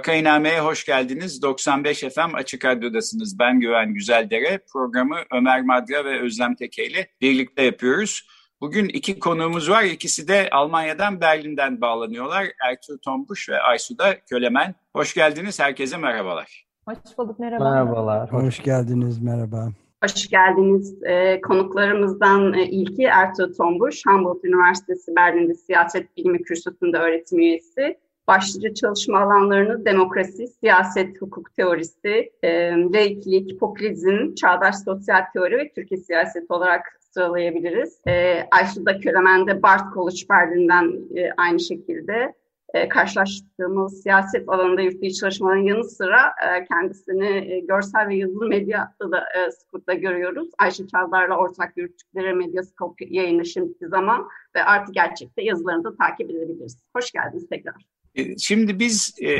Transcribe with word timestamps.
Vakainame'ye 0.00 0.60
hoş 0.60 0.84
geldiniz. 0.84 1.42
95 1.42 2.00
FM 2.00 2.34
Açık 2.34 2.64
Radyo'dasınız. 2.64 3.38
Ben 3.38 3.60
Güven 3.60 3.94
Güzeldere. 3.94 4.60
Programı 4.72 5.16
Ömer 5.32 5.62
Madra 5.62 6.04
ve 6.04 6.20
Özlem 6.20 6.54
Teke 6.54 6.86
ile 6.86 7.06
birlikte 7.20 7.62
yapıyoruz. 7.62 8.28
Bugün 8.60 8.88
iki 8.88 9.18
konuğumuz 9.18 9.70
var. 9.70 9.82
İkisi 9.82 10.28
de 10.28 10.48
Almanya'dan, 10.52 11.20
Berlin'den 11.20 11.80
bağlanıyorlar. 11.80 12.46
Ertuğrul 12.68 12.98
Tombuş 12.98 13.48
ve 13.48 13.60
Aysuda 13.60 14.20
Kölemen. 14.30 14.74
Hoş 14.96 15.14
geldiniz. 15.14 15.60
Herkese 15.60 15.96
merhabalar. 15.96 16.66
Hoş 16.88 16.98
bulduk. 17.18 17.38
Merhaba. 17.38 17.70
Merhabalar. 17.70 18.32
Hoş 18.32 18.62
geldiniz. 18.62 19.22
Merhaba. 19.22 19.68
Hoş 20.04 20.28
geldiniz. 20.28 21.02
Ee, 21.02 21.40
konuklarımızdan 21.40 22.54
e, 22.54 22.62
ilki 22.62 23.02
Ertuğrul 23.02 23.54
Tombuş, 23.54 24.02
Hamburg 24.06 24.44
Üniversitesi 24.44 25.16
Berlin'de 25.16 25.54
Siyaset 25.54 26.16
Bilimi 26.16 26.42
Kürsüsü'nde 26.42 26.98
öğretim 26.98 27.38
üyesi. 27.38 27.98
Başlıca 28.30 28.74
çalışma 28.74 29.20
alanlarını 29.20 29.84
demokrasi, 29.84 30.48
siyaset, 30.48 31.22
hukuk 31.22 31.54
teorisi, 31.54 32.32
e, 32.42 32.70
laiklik, 32.70 33.60
popülizm, 33.60 34.34
çağdaş 34.34 34.74
sosyal 34.84 35.24
teori 35.32 35.58
ve 35.58 35.72
Türkiye 35.72 36.00
siyaseti 36.00 36.52
olarak 36.52 37.00
sıralayabiliriz. 37.00 38.00
E, 38.06 38.44
Aysu'da 38.50 38.98
Kölemen'de 38.98 39.62
Bart 39.62 39.94
College 39.94 40.28
Berlin'den 40.30 40.92
e, 41.16 41.30
aynı 41.36 41.60
şekilde 41.60 42.34
e, 42.74 42.88
karşılaştığımız 42.88 44.02
siyaset 44.02 44.48
alanında 44.48 44.80
yürüttüğü 44.80 45.12
çalışmaların 45.12 45.62
yanı 45.62 45.84
sıra 45.84 46.20
e, 46.26 46.64
kendisini 46.64 47.52
e, 47.52 47.60
görsel 47.60 48.08
ve 48.08 48.16
yazılı 48.16 48.46
medyada 48.46 49.10
da 49.12 49.20
e, 49.20 49.50
sıklıkla 49.50 49.94
görüyoruz. 49.94 50.48
Ayşe 50.58 50.86
Çavdar'la 50.86 51.36
ortak 51.36 51.76
yürüttükleri 51.76 52.34
Medyascope 52.34 53.04
yayını 53.08 53.46
şimdiki 53.46 53.88
zaman 53.88 54.28
ve 54.56 54.64
artı 54.64 54.92
gerçekte 54.92 55.42
yazılarını 55.42 55.84
da 55.84 55.96
takip 55.96 56.30
edebiliriz. 56.30 56.82
Hoş 56.96 57.12
geldiniz 57.12 57.48
tekrar. 57.48 57.99
E, 58.14 58.38
şimdi 58.38 58.78
biz 58.78 59.14
e, 59.22 59.32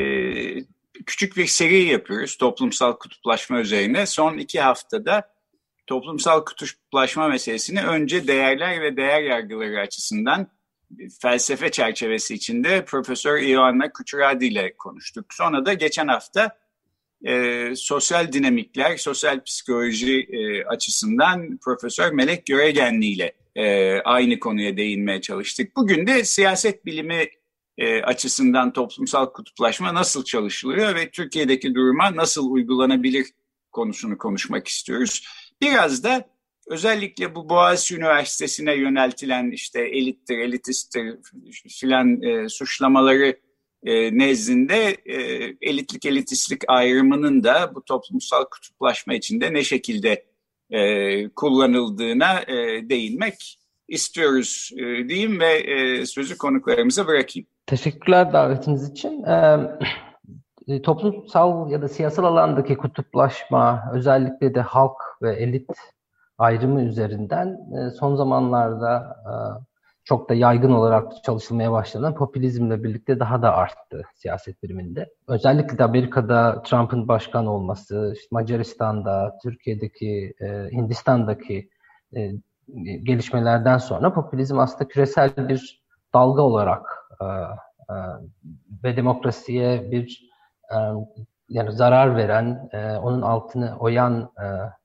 küçük 1.06 1.36
bir 1.36 1.46
seri 1.46 1.84
yapıyoruz 1.84 2.36
toplumsal 2.36 2.92
kutuplaşma 2.92 3.60
üzerine. 3.60 4.06
Son 4.06 4.38
iki 4.38 4.60
haftada 4.60 5.34
toplumsal 5.86 6.44
kutuplaşma 6.44 7.28
meselesini 7.28 7.82
önce 7.82 8.26
değerler 8.26 8.82
ve 8.82 8.96
değer 8.96 9.22
yargıları 9.22 9.80
açısından 9.80 10.46
felsefe 11.22 11.70
çerçevesi 11.70 12.34
içinde 12.34 12.84
Profesör 12.84 13.42
Ioanna 13.42 13.92
Kuçuradi 13.92 14.46
ile 14.46 14.74
konuştuk. 14.76 15.26
Sonra 15.34 15.66
da 15.66 15.72
geçen 15.72 16.08
hafta 16.08 16.58
e, 17.26 17.72
sosyal 17.76 18.32
dinamikler, 18.32 18.97
sosyal 18.97 19.44
psikoloji 19.44 20.20
e, 20.20 20.64
açısından 20.64 21.58
Profesör 21.58 22.12
Melek 22.12 22.47
Göregenli 22.47 23.06
ile 23.06 23.32
e, 23.56 23.94
aynı 24.00 24.41
konuya 24.41 24.76
değinmeye 24.76 25.20
çalıştık. 25.20 25.76
Bugün 25.76 26.06
de 26.06 26.25
siyaset 26.25 26.87
bilimi 26.87 27.26
e, 27.80 28.02
açısından 28.02 28.72
toplumsal 28.72 29.26
kutuplaşma 29.26 29.94
nasıl 29.94 30.24
çalışılıyor 30.24 30.94
ve 30.94 31.10
Türkiye'deki 31.10 31.74
duruma 31.74 32.16
nasıl 32.16 32.50
uygulanabilir 32.50 33.26
konusunu 33.72 34.18
konuşmak 34.18 34.68
istiyoruz. 34.68 35.26
Biraz 35.60 36.04
da 36.04 36.28
özellikle 36.66 37.34
bu 37.34 37.48
Boğaziçi 37.48 37.96
Üniversitesi'ne 37.96 38.74
yöneltilen 38.74 39.50
işte 39.50 39.80
elittir, 39.80 40.38
elitisttir 40.38 41.16
filan 41.69 42.22
e, 42.22 42.48
suçlamaları 42.48 43.40
e, 43.84 44.19
nezdinde 44.19 44.96
e, 45.04 45.16
elitlik 45.60 46.06
elitistlik 46.06 46.62
ayrımının 46.69 47.44
da 47.44 47.74
bu 47.74 47.84
toplumsal 47.84 48.44
kutuplaşma 48.44 49.14
içinde 49.14 49.52
ne 49.52 49.64
şekilde 49.64 50.24
e, 50.70 51.28
kullanıldığına 51.28 52.40
e, 52.40 52.88
değinmek 52.88 53.59
istiyoruz 53.90 54.70
e, 54.76 55.08
diyeyim 55.08 55.40
ve 55.40 55.52
e, 55.52 56.06
sözü 56.06 56.38
konuklarımıza 56.38 57.06
bırakayım. 57.06 57.48
Teşekkürler 57.66 58.32
davetiniz 58.32 58.90
için. 58.90 59.24
Ee, 59.24 60.82
toplumsal 60.82 61.70
ya 61.70 61.82
da 61.82 61.88
siyasal 61.88 62.24
alandaki 62.24 62.76
kutuplaşma, 62.76 63.90
özellikle 63.92 64.54
de 64.54 64.60
halk 64.60 64.96
ve 65.22 65.36
elit 65.36 65.70
ayrımı 66.38 66.82
üzerinden 66.82 67.48
e, 67.48 67.90
son 67.90 68.14
zamanlarda 68.14 69.16
e, 69.26 69.32
çok 70.04 70.28
da 70.28 70.34
yaygın 70.34 70.70
olarak 70.70 71.24
çalışılmaya 71.24 71.72
başlanan 71.72 72.14
popülizmle 72.14 72.84
birlikte 72.84 73.20
daha 73.20 73.42
da 73.42 73.54
arttı 73.54 74.02
siyaset 74.14 74.62
biriminde. 74.62 75.08
Özellikle 75.28 75.78
de 75.78 75.84
Amerika'da 75.84 76.62
Trump'ın 76.62 77.08
başkan 77.08 77.46
olması, 77.46 78.12
işte 78.16 78.28
Macaristan'da, 78.30 79.38
Türkiye'deki, 79.42 80.34
e, 80.40 80.46
Hindistan'daki 80.72 81.68
e, 82.16 82.30
gelişmelerden 83.03 83.78
sonra 83.78 84.12
popülizm 84.12 84.58
aslında 84.58 84.88
küresel 84.88 85.48
bir 85.48 85.82
dalga 86.14 86.42
olarak 86.42 86.86
e, 87.20 87.25
e, 87.25 87.97
ve 88.84 88.97
demokrasiye 88.97 89.91
bir 89.91 90.31
e, 90.70 90.76
yani 91.48 91.72
zarar 91.72 92.16
veren, 92.16 92.70
onun 93.03 93.22
altını 93.22 93.76
oyan 93.78 94.32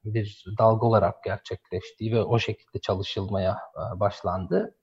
bir 0.05 0.45
dalga 0.59 0.85
olarak 0.85 1.23
gerçekleştiği 1.23 2.11
ve 2.11 2.23
o 2.23 2.39
şekilde 2.39 2.79
çalışılmaya 2.79 3.57
başlandı. 3.95 4.75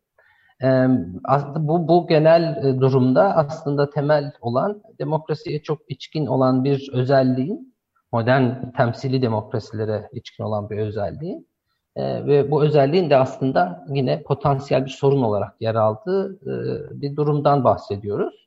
Aslında 1.25 1.69
bu, 1.69 1.89
bu 1.89 2.07
genel 2.07 2.63
durumda 2.81 3.37
aslında 3.37 3.91
temel 3.91 4.33
olan 4.41 4.83
demokrasiye 4.99 5.63
çok 5.63 5.79
içkin 5.89 6.27
olan 6.27 6.65
bir 6.65 6.91
özelliğin, 6.93 7.75
modern 8.13 8.71
temsili 8.71 9.23
demokrasilere 9.23 10.09
içkin 10.13 10.45
olan 10.45 10.71
bir 10.71 10.79
özelliğin 10.79 11.49
e, 11.97 12.27
ve 12.27 12.51
bu 12.51 12.65
özelliğin 12.65 13.11
de 13.11 13.17
aslında 13.17 13.87
yine 13.89 14.23
potansiyel 14.23 14.85
bir 14.85 14.91
sorun 14.91 15.23
olarak 15.23 15.61
yer 15.61 15.75
aldığı 15.75 16.35
e, 16.35 17.01
bir 17.01 17.17
durumdan 17.17 17.65
bahsediyoruz. 17.65 18.47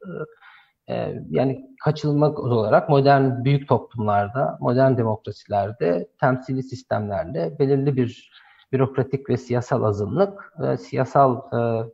E, 0.90 1.14
yani 1.30 1.66
kaçılmak 1.84 2.40
olarak 2.40 2.90
modern 2.90 3.44
büyük 3.44 3.68
toplumlarda, 3.68 4.58
modern 4.62 4.98
demokrasilerde 4.98 6.08
temsili 6.20 6.64
sistemlerle 6.64 7.60
belirli 7.60 7.96
bir 7.96 8.32
bürokratik 8.72 9.30
ve 9.30 9.38
siyasal 9.38 9.84
azınlık, 9.84 10.54
e, 10.64 10.78
siyasal 10.78 11.38
e, 11.38 11.90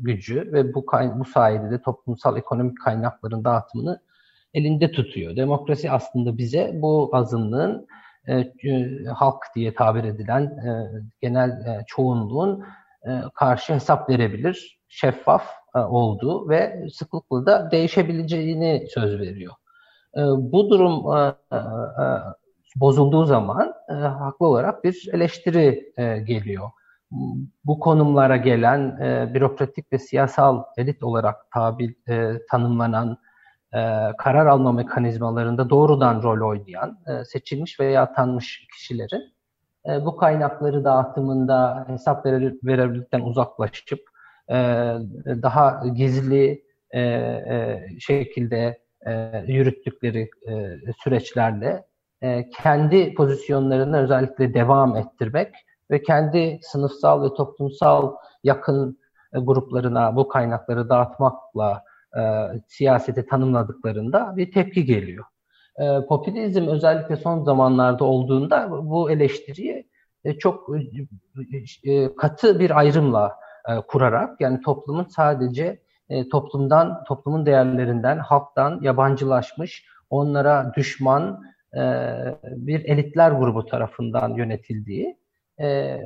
gücü 0.00 0.52
ve 0.52 0.74
bu 0.74 0.86
bu 1.14 1.24
sayede 1.24 1.70
de 1.70 1.82
toplumsal 1.82 2.36
ekonomik 2.36 2.80
kaynakların 2.84 3.44
dağıtımını 3.44 4.00
elinde 4.54 4.92
tutuyor. 4.92 5.36
Demokrasi 5.36 5.90
aslında 5.90 6.38
bize 6.38 6.70
bu 6.74 7.10
azınlığın 7.12 7.86
halk 9.14 9.42
diye 9.54 9.74
tabir 9.74 10.04
edilen 10.04 10.42
e, 10.42 10.90
genel 11.20 11.50
e, 11.50 11.84
çoğunluğun 11.86 12.64
e, 13.06 13.22
karşı 13.34 13.74
hesap 13.74 14.10
verebilir, 14.10 14.80
şeffaf 14.88 15.50
e, 15.76 15.78
olduğu 15.78 16.48
ve 16.48 16.86
sıklıkla 16.92 17.46
da 17.46 17.70
değişebileceğini 17.70 18.86
söz 18.90 19.20
veriyor. 19.20 19.52
E, 20.16 20.20
bu 20.38 20.70
durum 20.70 21.16
e, 21.16 21.34
e, 21.52 21.56
e, 21.56 22.04
bozulduğu 22.76 23.24
zaman 23.24 23.74
e, 23.88 23.92
haklı 23.92 24.46
olarak 24.46 24.84
bir 24.84 25.08
eleştiri 25.12 25.92
e, 25.96 26.18
geliyor. 26.18 26.70
Bu 27.64 27.80
konumlara 27.80 28.36
gelen 28.36 29.00
e, 29.00 29.34
bürokratik 29.34 29.92
ve 29.92 29.98
siyasal 29.98 30.64
elit 30.76 31.02
olarak 31.02 31.50
tabi 31.50 31.96
e, 32.08 32.32
tanımlanan 32.50 33.18
e, 33.74 34.12
karar 34.18 34.46
alma 34.46 34.72
mekanizmalarında 34.72 35.70
doğrudan 35.70 36.22
rol 36.22 36.48
oynayan 36.48 36.98
e, 37.06 37.24
seçilmiş 37.24 37.80
veya 37.80 38.02
atanmış 38.02 38.66
kişilerin 38.72 39.34
e, 39.88 40.04
bu 40.04 40.16
kaynakları 40.16 40.84
dağıtımında 40.84 41.84
hesap 41.88 42.26
verir, 42.26 43.22
uzaklaşıp 43.22 44.00
e, 44.50 44.54
daha 45.26 45.82
gizli 45.94 46.64
e, 46.90 47.00
e, 47.00 47.86
şekilde 48.00 48.78
e, 49.06 49.44
yürüttükleri 49.46 50.30
e, 50.48 50.78
süreçlerle 51.02 51.84
e, 52.22 52.50
kendi 52.50 53.14
pozisyonlarını 53.14 53.98
özellikle 53.98 54.54
devam 54.54 54.96
ettirmek 54.96 55.54
ve 55.90 56.02
kendi 56.02 56.58
sınıfsal 56.62 57.22
ve 57.22 57.34
toplumsal 57.34 58.14
yakın 58.44 58.98
e, 59.34 59.38
gruplarına 59.38 60.16
bu 60.16 60.28
kaynakları 60.28 60.88
dağıtmakla 60.88 61.82
e, 62.16 62.22
siyaseti 62.68 63.26
tanımladıklarında 63.26 64.36
bir 64.36 64.52
tepki 64.52 64.84
geliyor. 64.84 65.24
E, 65.78 66.06
popülizm 66.08 66.66
özellikle 66.66 67.16
son 67.16 67.44
zamanlarda 67.44 68.04
olduğunda 68.04 68.68
bu 68.70 69.10
eleştiriyi 69.10 69.88
çok 70.38 70.70
katı 72.16 72.58
bir 72.58 72.78
ayrımla 72.78 73.32
kurarak 73.88 74.40
yani 74.40 74.60
toplumun 74.60 75.04
sadece 75.04 75.80
toplumdan, 76.32 77.04
toplumun 77.04 77.46
değerlerinden, 77.46 78.18
halktan 78.18 78.80
yabancılaşmış, 78.82 79.86
onlara 80.10 80.72
düşman 80.76 81.42
bir 82.44 82.84
elitler 82.84 83.30
grubu 83.30 83.66
tarafından 83.66 84.34
yönetildiği 84.34 85.16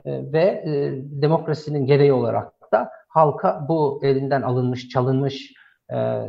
ve 0.06 0.64
demokrasinin 0.96 1.86
gereği 1.86 2.12
olarak 2.12 2.72
da 2.72 2.90
halka 3.08 3.66
bu 3.68 4.00
elinden 4.02 4.42
alınmış, 4.42 4.88
çalınmış 4.88 5.52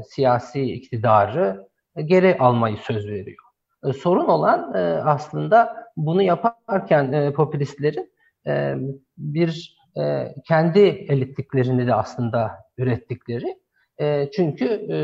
siyasi 0.09 0.61
iktidarı 0.61 1.69
geri 2.05 2.37
almayı 2.37 2.77
söz 2.77 3.07
veriyor. 3.07 3.43
E, 3.85 3.93
sorun 3.93 4.27
olan 4.27 4.73
e, 4.73 4.79
aslında 5.03 5.75
bunu 5.97 6.21
yaparken 6.21 7.11
e, 7.11 7.33
popülistlerin 7.33 8.11
e, 8.47 8.75
bir 9.17 9.79
e, 9.97 10.33
kendi 10.47 10.79
elitliklerini 10.79 11.87
de 11.87 11.93
aslında 11.93 12.51
ürettikleri. 12.77 13.59
E, 13.99 14.31
çünkü 14.31 14.65
e, 14.65 14.97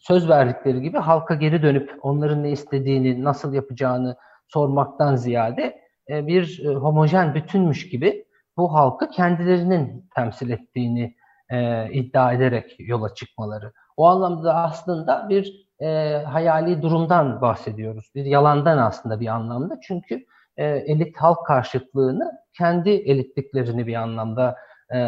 söz 0.00 0.28
verdikleri 0.28 0.82
gibi 0.82 0.98
halka 0.98 1.34
geri 1.34 1.62
dönüp 1.62 1.98
onların 2.02 2.42
ne 2.42 2.50
istediğini, 2.50 3.24
nasıl 3.24 3.52
yapacağını 3.54 4.16
sormaktan 4.48 5.16
ziyade 5.16 5.80
e, 6.10 6.26
bir 6.26 6.64
e, 6.64 6.68
homojen 6.68 7.34
bütünmüş 7.34 7.88
gibi 7.88 8.24
bu 8.56 8.74
halkı 8.74 9.10
kendilerinin 9.10 10.08
temsil 10.14 10.50
ettiğini 10.50 11.16
e, 11.50 11.88
iddia 11.92 12.32
ederek 12.32 12.76
yola 12.78 13.14
çıkmaları. 13.14 13.72
O 13.96 14.06
anlamda 14.06 14.54
aslında 14.54 15.28
bir 15.28 15.68
e, 15.80 16.22
hayali 16.26 16.82
durumdan 16.82 17.40
bahsediyoruz. 17.40 18.10
Bir 18.14 18.24
yalandan 18.24 18.78
aslında 18.78 19.20
bir 19.20 19.26
anlamda. 19.26 19.80
Çünkü 19.82 20.24
e, 20.56 20.66
elit 20.66 21.16
halk 21.16 21.46
karşıtlığını 21.46 22.32
kendi 22.58 22.90
elitliklerini 22.90 23.86
bir 23.86 23.94
anlamda 23.94 24.56
e, 24.94 24.98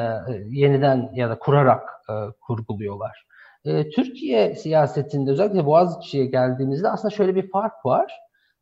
yeniden 0.49 1.11
ya 1.15 1.31
da 1.31 1.39
kurarak 1.39 1.89
e, 2.11 2.15
kurguluyorlar. 2.41 3.27
E, 3.65 3.91
Türkiye 3.91 4.55
siyasetinde 4.55 5.31
özellikle 5.31 5.67
Boğaziçi'ye 5.67 6.27
geldiğimizde 6.27 6.89
aslında 6.89 7.15
şöyle 7.15 7.35
bir 7.35 7.51
fark 7.51 7.87
var. 7.87 8.13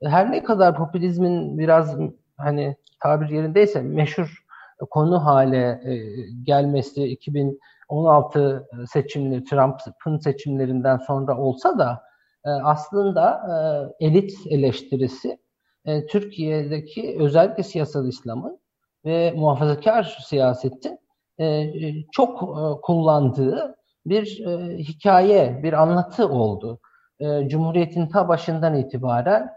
Her 0.02 0.32
ne 0.32 0.44
kadar 0.44 0.76
popülizmin 0.76 1.58
biraz 1.58 1.96
hani 2.36 2.76
tabir 3.02 3.28
yerindeyse 3.28 3.82
meşhur 3.82 4.47
konu 4.86 5.24
hale 5.24 5.80
e, 5.84 5.96
gelmesi 6.42 7.04
2000 7.04 7.58
16 7.88 8.68
seçimli 8.92 9.44
Trump'ın 9.44 10.18
seçimlerinden 10.18 10.96
sonra 10.96 11.38
olsa 11.38 11.78
da 11.78 12.02
e, 12.44 12.50
aslında 12.50 13.40
e, 14.00 14.06
elit 14.06 14.32
eleştirisi 14.46 15.38
Türkiye'deki 16.10 17.16
özellikle 17.20 17.62
siyasal 17.62 18.08
İslam'ın 18.08 18.58
ve 19.04 19.32
muhafazakar 19.36 20.18
siyasetin 20.24 20.98
çok 22.12 22.38
kullandığı 22.82 23.76
bir 24.06 24.26
hikaye, 24.78 25.60
bir 25.62 25.72
anlatı 25.72 26.28
oldu. 26.28 26.80
Cumhuriyet'in 27.46 28.06
ta 28.06 28.28
başından 28.28 28.74
itibaren 28.76 29.50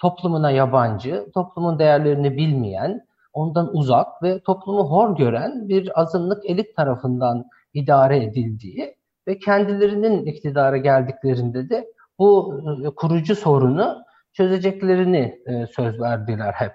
toplumuna 0.00 0.50
yabancı, 0.50 1.26
toplumun 1.34 1.78
değerlerini 1.78 2.36
bilmeyen, 2.36 3.07
ondan 3.38 3.76
uzak 3.76 4.22
ve 4.22 4.40
toplumu 4.40 4.90
hor 4.90 5.16
gören 5.16 5.68
bir 5.68 6.00
azınlık 6.00 6.50
elit 6.50 6.76
tarafından 6.76 7.44
idare 7.74 8.24
edildiği 8.24 8.96
ve 9.28 9.38
kendilerinin 9.38 10.26
iktidara 10.26 10.76
geldiklerinde 10.76 11.70
de 11.70 11.86
bu 12.18 12.60
e, 12.84 12.88
kurucu 12.88 13.36
sorunu 13.36 14.04
çözeceklerini 14.32 15.42
e, 15.46 15.66
söz 15.66 16.00
verdiler 16.00 16.52
hep, 16.52 16.72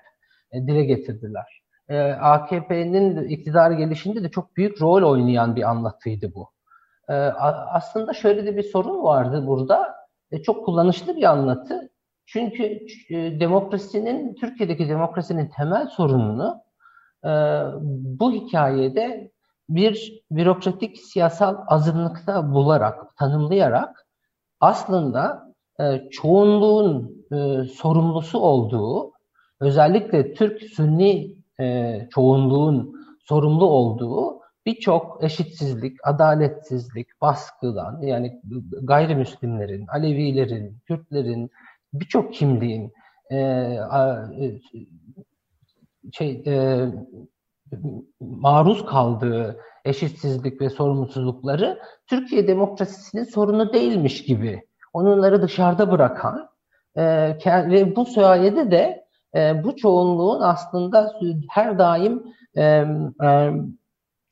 e, 0.52 0.68
dile 0.68 0.84
getirdiler. 0.84 1.64
AKP'nin 2.22 3.24
iktidar 3.28 3.72
gelişinde 3.72 4.24
de 4.24 4.30
çok 4.32 4.58
büyük 4.58 4.82
rol 4.82 5.12
oynayan 5.12 5.56
bir 5.56 5.70
anlatıydı 5.70 6.32
bu. 6.36 6.50
Aslında 7.74 8.14
şöyle 8.14 8.46
de 8.46 8.58
bir 8.58 8.64
sorun 8.64 9.04
vardı 9.04 9.48
burada. 9.48 9.96
Çok 10.44 10.66
kullanışlı 10.66 11.16
bir 11.16 11.24
anlatı. 11.24 11.90
Çünkü 12.26 12.64
e, 13.10 13.40
demokrasinin, 13.40 14.36
Türkiye'deki 14.36 14.90
demokrasinin 14.90 15.50
temel 15.58 15.88
sorununu 15.88 16.62
e, 17.26 17.30
bu 18.20 18.32
hikayede 18.32 19.32
bir 19.70 20.24
bürokratik 20.32 20.98
siyasal 20.98 21.58
azınlıkta 21.68 22.54
bularak, 22.54 23.18
tanımlayarak 23.18 24.08
aslında 24.60 25.54
e, 25.80 26.10
çoğunluğun 26.12 27.14
sorumlusu 27.66 28.40
olduğu, 28.40 29.12
özellikle 29.60 30.34
Türk-Sünni 30.34 31.36
e, 31.60 32.00
çoğunluğun 32.12 32.96
sorumlu 33.20 33.66
olduğu 33.66 34.40
birçok 34.66 35.24
eşitsizlik, 35.24 35.98
adaletsizlik, 36.04 37.22
baskıdan 37.22 38.02
yani 38.02 38.42
gayrimüslimlerin, 38.82 39.88
Alevilerin, 39.88 40.78
Kürtlerin, 40.88 41.52
birçok 41.94 42.34
kimliğin 42.34 42.94
e, 43.30 43.38
e, 43.38 44.60
şey 46.14 46.44
e, 46.48 46.86
maruz 48.20 48.86
kaldığı 48.86 49.60
eşitsizlik 49.86 50.62
ve 50.62 50.70
sorumsuzlukları 50.70 51.80
Türkiye 52.08 52.48
demokrasisinin 52.48 53.24
sorunu 53.24 53.74
değilmiş 53.74 54.24
gibi 54.24 54.62
onları 54.94 55.42
dışarıda 55.42 55.92
bırakan 55.92 56.50
e, 56.96 57.04
ve 57.46 57.96
bu 57.96 58.06
sayede 58.06 58.72
de 58.72 59.06
e, 59.36 59.64
bu 59.64 59.76
çoğunluğun 59.76 60.42
aslında 60.42 61.14
her 61.50 61.80
daim 61.80 62.24
e, 62.56 62.64
e, 63.24 63.52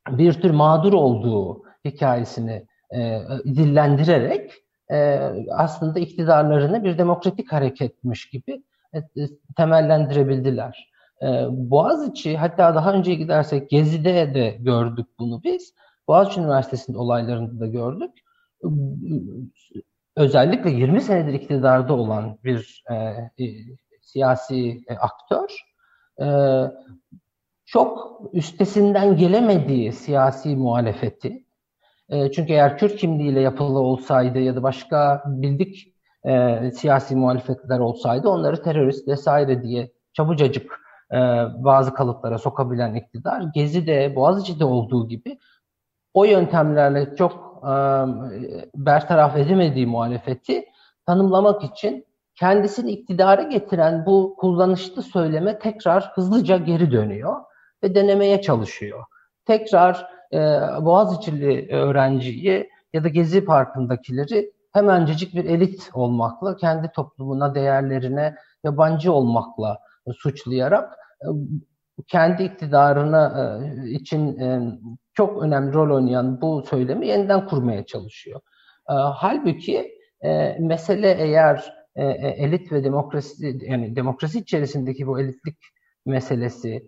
bir 0.10 0.34
tür 0.34 0.52
mağdur 0.52 0.94
olduğu 0.94 1.64
hikayesini 1.86 2.66
e, 2.96 3.22
dillendirerek 3.46 4.52
e, 4.92 5.20
aslında 5.52 6.00
iktidarlarını 6.00 6.84
bir 6.84 6.98
demokratik 6.98 7.52
hareketmiş 7.52 8.30
gibi 8.30 8.64
e, 8.94 8.98
e, 8.98 9.28
temellendirebildiler. 9.58 10.92
E, 11.22 11.46
Boğaziçi 11.50 12.38
hatta 12.38 12.76
daha 12.76 12.94
önce 12.94 13.16
gidersek 13.16 13.70
Gezi'de 13.70 14.34
de 14.34 14.58
gördük 14.60 15.08
bunu 15.20 15.44
biz. 15.44 15.74
Boğaziçi 16.08 16.40
Üniversitesi'nin 16.40 16.98
olaylarında 16.98 17.60
da 17.60 17.68
gördük. 17.68 18.12
Özellikle 20.16 20.72
20 20.72 21.02
senedir 21.02 21.34
iktidarda 21.34 21.94
olan 21.94 22.38
bir 22.44 22.84
e, 22.90 22.96
e, 22.96 23.54
siyasi 24.02 24.82
e, 24.88 24.96
aktör 24.96 25.50
e, 26.22 26.28
çok 27.66 28.22
üstesinden 28.34 29.18
gelemediği 29.18 29.92
siyasi 29.92 30.56
muhalefeti 30.56 31.46
e, 32.12 32.32
çünkü 32.32 32.54
eğer 32.54 32.78
Kürt 32.78 32.96
kimliğiyle 32.96 33.42
yapılı 33.42 33.80
olsaydı 33.80 34.40
ya 34.40 34.56
da 34.56 34.64
başka 34.64 35.24
bildik 35.26 35.94
e, 36.26 36.72
siyasi 36.72 37.16
muhalefetler 37.16 37.80
olsaydı 37.80 38.30
onları 38.30 38.64
terörist 38.64 39.08
vesaire 39.08 39.64
diye 39.64 39.92
çabucacık 40.14 40.80
e, 41.12 41.18
bazı 41.64 41.94
kalıplara 41.94 42.38
sokabilen 42.38 42.96
iktidar 42.96 43.44
Gezi'de, 43.54 44.16
Boğaziçi'de 44.16 44.66
olduğu 44.66 45.08
gibi 45.08 45.40
o 46.14 46.24
yöntemlerle 46.24 47.16
çok 47.16 47.64
e, 47.64 47.74
bertaraf 48.76 49.38
edemediği 49.38 49.88
muhalefeti 49.88 50.66
tanımlamak 51.06 51.64
için 51.64 52.06
kendisini 52.36 52.92
iktidara 52.92 53.42
getiren 53.42 54.06
bu 54.06 54.36
kullanışlı 54.40 55.02
söyleme 55.02 55.60
tekrar 55.60 56.12
hızlıca 56.16 56.58
geri 56.58 56.92
dönüyor 56.92 57.36
ve 57.84 57.96
denemeye 57.96 58.42
çalışıyor. 58.42 59.04
Tekrar 59.46 60.08
e, 60.34 60.38
Boğaziçi'li 60.82 61.76
öğrenciyi 61.76 62.70
ya 62.94 63.04
da 63.04 63.08
Gezi 63.08 63.46
Parkı'ndakileri 63.46 64.52
hemencecik 64.74 65.36
bir 65.36 65.46
elit 65.46 65.90
olmakla, 65.94 66.56
kendi 66.56 66.92
toplumuna, 66.92 67.56
değerlerine 67.56 68.36
yabancı 68.64 69.14
olmakla 69.14 69.78
suçlayarak 70.18 70.94
e, 71.22 71.28
kendi 72.08 72.44
iktidarına 72.44 73.34
e, 73.86 73.90
için 73.90 74.40
e, 74.40 74.78
çok 75.14 75.44
önemli 75.44 75.74
rol 75.74 75.96
oynayan 75.96 76.42
bu 76.42 76.64
söylemi 76.70 77.08
yeniden 77.08 77.48
kurmaya 77.48 77.86
çalışıyor. 77.86 78.42
Halbuki 79.16 79.92
mesele 80.60 81.12
eğer 81.20 81.74
elit 81.96 82.72
ve 82.72 82.84
demokrasi 82.84 83.58
yani 83.62 83.96
demokrasi 83.96 84.40
içerisindeki 84.40 85.08
bu 85.08 85.20
elitlik 85.20 85.58
meselesi 86.06 86.84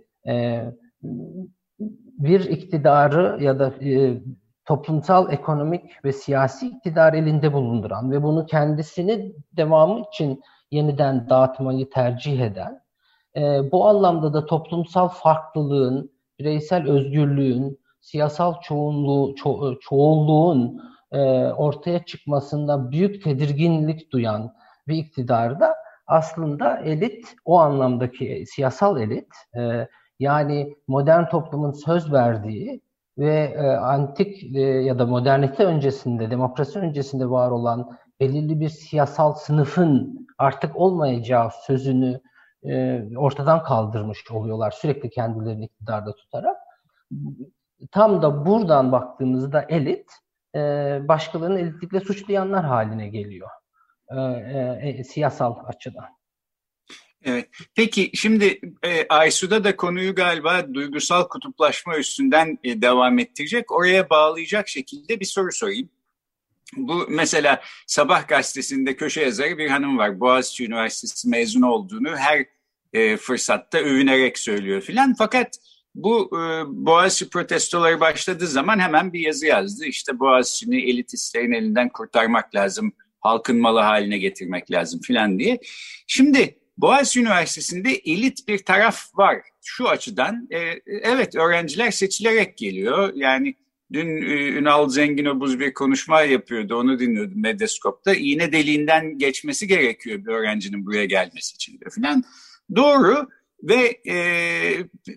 bir 2.18 2.40
iktidarı 2.50 3.44
ya 3.44 3.60
da 3.60 3.74
e, 3.82 4.22
toplumsal, 4.66 5.32
ekonomik 5.32 6.06
ve 6.06 6.14
siyasi 6.14 6.68
iktidar 6.68 7.14
elinde 7.14 7.54
bulunduran 7.54 8.12
ve 8.12 8.24
bunu 8.24 8.46
kendisini 8.46 9.34
devamı 9.52 10.04
için 10.14 10.42
yeniden 10.72 11.30
dağıtmayı 11.30 11.90
tercih 11.90 12.42
eden, 12.42 12.82
e, 13.36 13.72
bu 13.72 13.88
anlamda 13.88 14.34
da 14.34 14.46
toplumsal 14.46 15.08
farklılığın, 15.08 16.12
bireysel 16.40 16.90
özgürlüğün, 16.90 17.80
siyasal 18.02 18.62
çoğunluğu, 18.62 19.36
ço- 19.36 19.80
çoğulluğun 19.80 20.82
e, 21.12 21.20
ortaya 21.48 22.06
çıkmasında 22.06 22.92
büyük 22.92 23.24
tedirginlik 23.24 24.12
duyan 24.12 24.54
bir 24.88 24.96
iktidarda 24.96 25.76
aslında 26.08 26.78
elit 26.78 27.36
o 27.46 27.60
anlamdaki 27.60 28.44
siyasal 28.48 29.02
elit 29.02 29.28
e, 29.58 29.88
yani 30.24 30.76
modern 30.88 31.26
toplumun 31.26 31.72
söz 31.72 32.14
verdiği 32.14 32.82
ve 33.18 33.54
e, 33.58 33.68
antik 33.68 34.56
e, 34.56 34.60
ya 34.62 35.00
da 35.00 35.06
modernite 35.06 35.66
öncesinde, 35.66 36.32
demokrasi 36.32 36.80
öncesinde 36.80 37.30
var 37.30 37.52
olan 37.52 37.98
belirli 38.20 38.60
bir 38.60 38.70
siyasal 38.70 39.34
sınıfın 39.34 40.28
artık 40.38 40.76
olmayacağı 40.76 41.50
sözünü 41.68 42.22
e, 42.64 43.04
ortadan 43.18 43.64
kaldırmış 43.64 44.32
oluyorlar 44.32 44.72
sürekli 44.72 45.10
kendilerini 45.10 45.66
iktidarda 45.66 46.16
tutarak. 46.16 46.58
Tam 47.92 48.22
da 48.22 48.46
buradan 48.46 48.92
baktığımızda 48.92 49.62
elit 49.62 50.12
e, 50.56 50.60
başkalarının 51.08 51.58
elitlikle 51.58 52.00
suçlayanlar 52.00 52.66
haline 52.66 53.10
geliyor 53.10 53.50
e, 54.10 54.20
e, 54.20 54.90
e, 54.90 55.04
siyasal 55.04 55.56
açıdan. 55.66 56.06
Evet. 57.26 57.50
Peki 57.76 58.12
şimdi 58.14 58.60
e, 58.84 59.08
Aysu'da 59.10 59.64
da 59.64 59.76
konuyu 59.76 60.16
galiba 60.16 60.74
duygusal 60.74 61.28
kutuplaşma 61.28 61.98
üstünden 61.98 62.60
e, 62.64 62.82
devam 62.82 63.20
ettirecek. 63.20 63.72
Oraya 63.72 64.10
bağlayacak 64.10 64.68
şekilde 64.68 65.20
bir 65.20 65.26
soru 65.26 65.52
sorayım. 65.52 65.90
Bu 66.78 67.06
mesela 67.10 67.62
Sabah 67.88 68.28
gazetesinde 68.28 68.96
köşe 68.96 69.22
yazarı 69.22 69.58
bir 69.58 69.70
hanım 69.70 69.98
var. 69.98 70.20
Boğaziçi 70.20 70.66
Üniversitesi 70.66 71.30
mezunu 71.30 71.72
olduğunu 71.72 72.18
her 72.18 72.46
e, 72.94 73.18
fırsatta 73.18 73.78
övünerek 73.78 74.40
söylüyor 74.40 74.82
filan. 74.82 75.14
Fakat 75.18 75.58
bu 75.96 76.30
e, 76.34 76.64
Boğaziçi 76.68 77.30
protestoları 77.30 78.00
başladığı 78.00 78.48
zaman 78.48 78.80
hemen 78.80 79.14
bir 79.14 79.20
yazı 79.20 79.46
yazdı. 79.46 79.86
İşte 79.86 80.20
Boğaziçi'ni 80.20 80.90
elitistlerin 80.90 81.52
elinden 81.52 81.90
kurtarmak 81.90 82.56
lazım, 82.56 82.94
halkın 83.22 83.58
malı 83.58 83.80
haline 83.80 84.18
getirmek 84.18 84.72
lazım 84.72 85.02
filan 85.02 85.40
diye. 85.40 85.60
Şimdi 86.08 86.63
Boğaziçi 86.78 87.22
Üniversitesi'nde 87.22 87.92
elit 87.92 88.48
bir 88.48 88.58
taraf 88.58 89.18
var 89.18 89.42
şu 89.64 89.90
açıdan. 89.90 90.48
E, 90.52 90.60
evet 90.88 91.36
öğrenciler 91.36 91.92
seçilerek 91.92 92.58
geliyor. 92.58 93.12
Yani 93.16 93.56
dün 93.94 94.08
e, 94.08 94.48
Ünal 94.48 94.90
Zenginobuz 94.90 95.60
bir 95.60 95.74
konuşma 95.74 96.22
yapıyordu. 96.22 96.76
Onu 96.76 97.00
dinliyordum 97.00 97.42
Medyascope'da. 97.42 98.16
İğne 98.16 98.52
deliğinden 98.52 99.18
geçmesi 99.18 99.68
gerekiyor 99.68 100.26
bir 100.26 100.32
öğrencinin 100.32 100.86
buraya 100.86 101.06
gelmesi 101.06 101.56
için 101.56 101.80
de 101.80 101.90
filan. 101.96 102.24
Doğru. 102.76 103.30
Ve 103.64 104.02
e, 104.08 104.18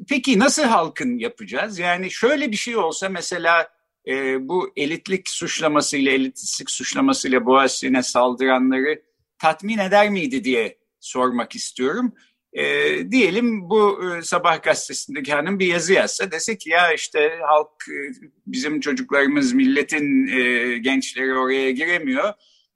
peki 0.08 0.38
nasıl 0.38 0.62
halkın 0.62 1.18
yapacağız? 1.18 1.78
Yani 1.78 2.10
şöyle 2.10 2.52
bir 2.52 2.56
şey 2.56 2.76
olsa 2.76 3.08
mesela 3.08 3.68
e, 4.08 4.48
bu 4.48 4.72
elitlik 4.76 5.28
suçlamasıyla, 5.28 6.12
elitistlik 6.12 6.70
suçlamasıyla 6.70 7.46
Boğaziçi'ne 7.46 8.02
saldıranları 8.02 9.02
tatmin 9.38 9.78
eder 9.78 10.10
miydi 10.10 10.44
diye 10.44 10.78
sormak 11.06 11.56
istiyorum. 11.56 12.12
E, 12.52 12.64
diyelim 13.10 13.70
bu 13.70 14.00
e, 14.04 14.22
Sabah 14.22 14.62
gazetesindeki 14.62 15.32
hanım 15.32 15.58
bir 15.58 15.66
yazı 15.66 15.92
yazsa 15.92 16.30
dese 16.30 16.58
ki 16.58 16.70
ya 16.70 16.92
işte 16.92 17.38
halk 17.42 17.68
e, 17.88 17.98
bizim 18.46 18.80
çocuklarımız 18.80 19.52
milletin 19.52 20.26
e, 20.26 20.78
gençleri 20.78 21.34
oraya 21.34 21.70
giremiyor. 21.70 22.32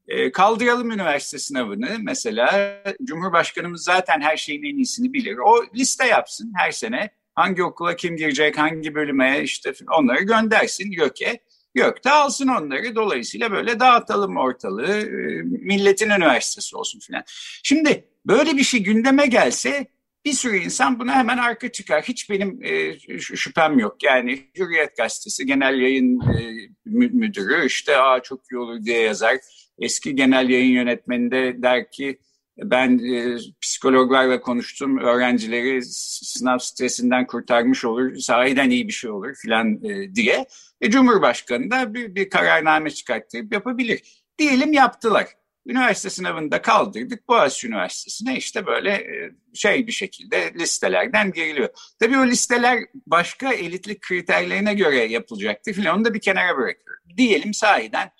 E, 0.08 0.32
kaldıralım 0.32 0.90
üniversite 0.90 1.38
sınavını 1.38 1.96
mesela. 2.00 2.82
Cumhurbaşkanımız 3.04 3.84
zaten 3.84 4.20
her 4.20 4.37
şeyin 4.37 4.62
en 4.62 4.76
iyisini 4.76 5.12
bilir. 5.12 5.37
O 5.38 5.64
liste 5.75 6.06
yapsın 6.06 6.52
her 6.56 6.70
sene. 6.70 7.10
Hangi 7.34 7.64
okula 7.64 7.96
kim 7.96 8.16
girecek, 8.16 8.58
hangi 8.58 8.94
bölüme 8.94 9.42
işte 9.42 9.72
onları 9.99 10.22
göndersin 10.22 10.90
YÖK'e. 10.90 11.40
YÖK 11.74 12.04
de 12.04 12.10
alsın 12.10 12.48
onları. 12.48 12.94
Dolayısıyla 12.94 13.50
böyle 13.50 13.80
dağıtalım 13.80 14.36
ortalığı. 14.36 14.96
E, 14.96 15.42
milletin 15.42 16.10
üniversitesi 16.10 16.76
olsun 16.76 17.00
filan. 17.00 17.22
Şimdi 17.62 18.10
Böyle 18.26 18.56
bir 18.56 18.62
şey 18.62 18.82
gündeme 18.82 19.26
gelse 19.26 19.86
bir 20.24 20.32
sürü 20.32 20.56
insan 20.56 20.98
buna 20.98 21.14
hemen 21.14 21.38
arka 21.38 21.72
çıkar. 21.72 22.02
Hiç 22.02 22.30
benim 22.30 22.64
e, 22.64 22.98
şüphem 23.20 23.78
yok. 23.78 24.02
Yani 24.02 24.50
Hürriyet 24.58 24.96
Gazetesi 24.96 25.46
genel 25.46 25.80
yayın 25.80 26.20
e, 26.20 26.68
müdürü 26.86 27.66
işte 27.66 27.96
Aa, 27.96 28.22
çok 28.22 28.40
iyi 28.52 28.58
olur 28.58 28.84
diye 28.84 29.00
yazar. 29.00 29.36
Eski 29.78 30.14
genel 30.14 30.48
yayın 30.48 30.72
yönetmeni 30.72 31.30
de 31.30 31.62
der 31.62 31.90
ki 31.90 32.18
ben 32.64 32.99
e, 32.99 33.37
psikologlarla 33.61 34.40
konuştum. 34.40 34.99
Öğrencileri 34.99 35.83
sınav 35.85 36.59
stresinden 36.59 37.26
kurtarmış 37.26 37.85
olur. 37.85 38.17
Sahiden 38.17 38.71
iyi 38.71 38.88
bir 38.88 38.93
şey 38.93 39.11
olur 39.11 39.35
filan 39.35 39.85
e, 39.85 40.14
diye. 40.14 40.47
E, 40.81 40.90
Cumhurbaşkanı 40.90 41.71
da 41.71 41.95
bir, 41.95 42.14
bir 42.14 42.31
kararname 42.31 42.90
çıkarttırıp 42.90 43.52
yapabilir. 43.52 44.02
Diyelim 44.38 44.73
yaptılar 44.73 45.26
üniversite 45.67 46.11
sınavında 46.11 46.62
kaldırdık. 46.62 47.29
Boğaziçi 47.29 47.69
Üniversitesi'ne 47.69 48.37
işte 48.37 48.67
böyle 48.67 48.90
e, 48.90 49.31
şey 49.55 49.87
bir 49.87 49.93
şekilde 49.93 50.52
listelerden 50.55 51.33
giriliyor. 51.33 51.69
Tabii 51.99 52.19
o 52.19 52.26
listeler 52.26 52.79
başka 53.07 53.52
elitlik 53.52 54.00
kriterlerine 54.00 54.75
göre 54.75 54.97
yapılacaktır 54.97 55.73
filan. 55.73 55.97
Onu 55.97 56.05
da 56.05 56.14
bir 56.14 56.21
kenara 56.21 56.57
bırakıyorum. 56.57 57.02
Diyelim 57.17 57.55
sahiden 57.55 58.11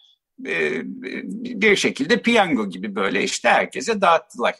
bir 1.61 1.77
şekilde 1.77 2.23
piyango 2.23 2.71
gibi 2.71 2.95
böyle 2.95 3.23
işte 3.23 3.49
herkese 3.49 4.01
dağıttılar. 4.01 4.55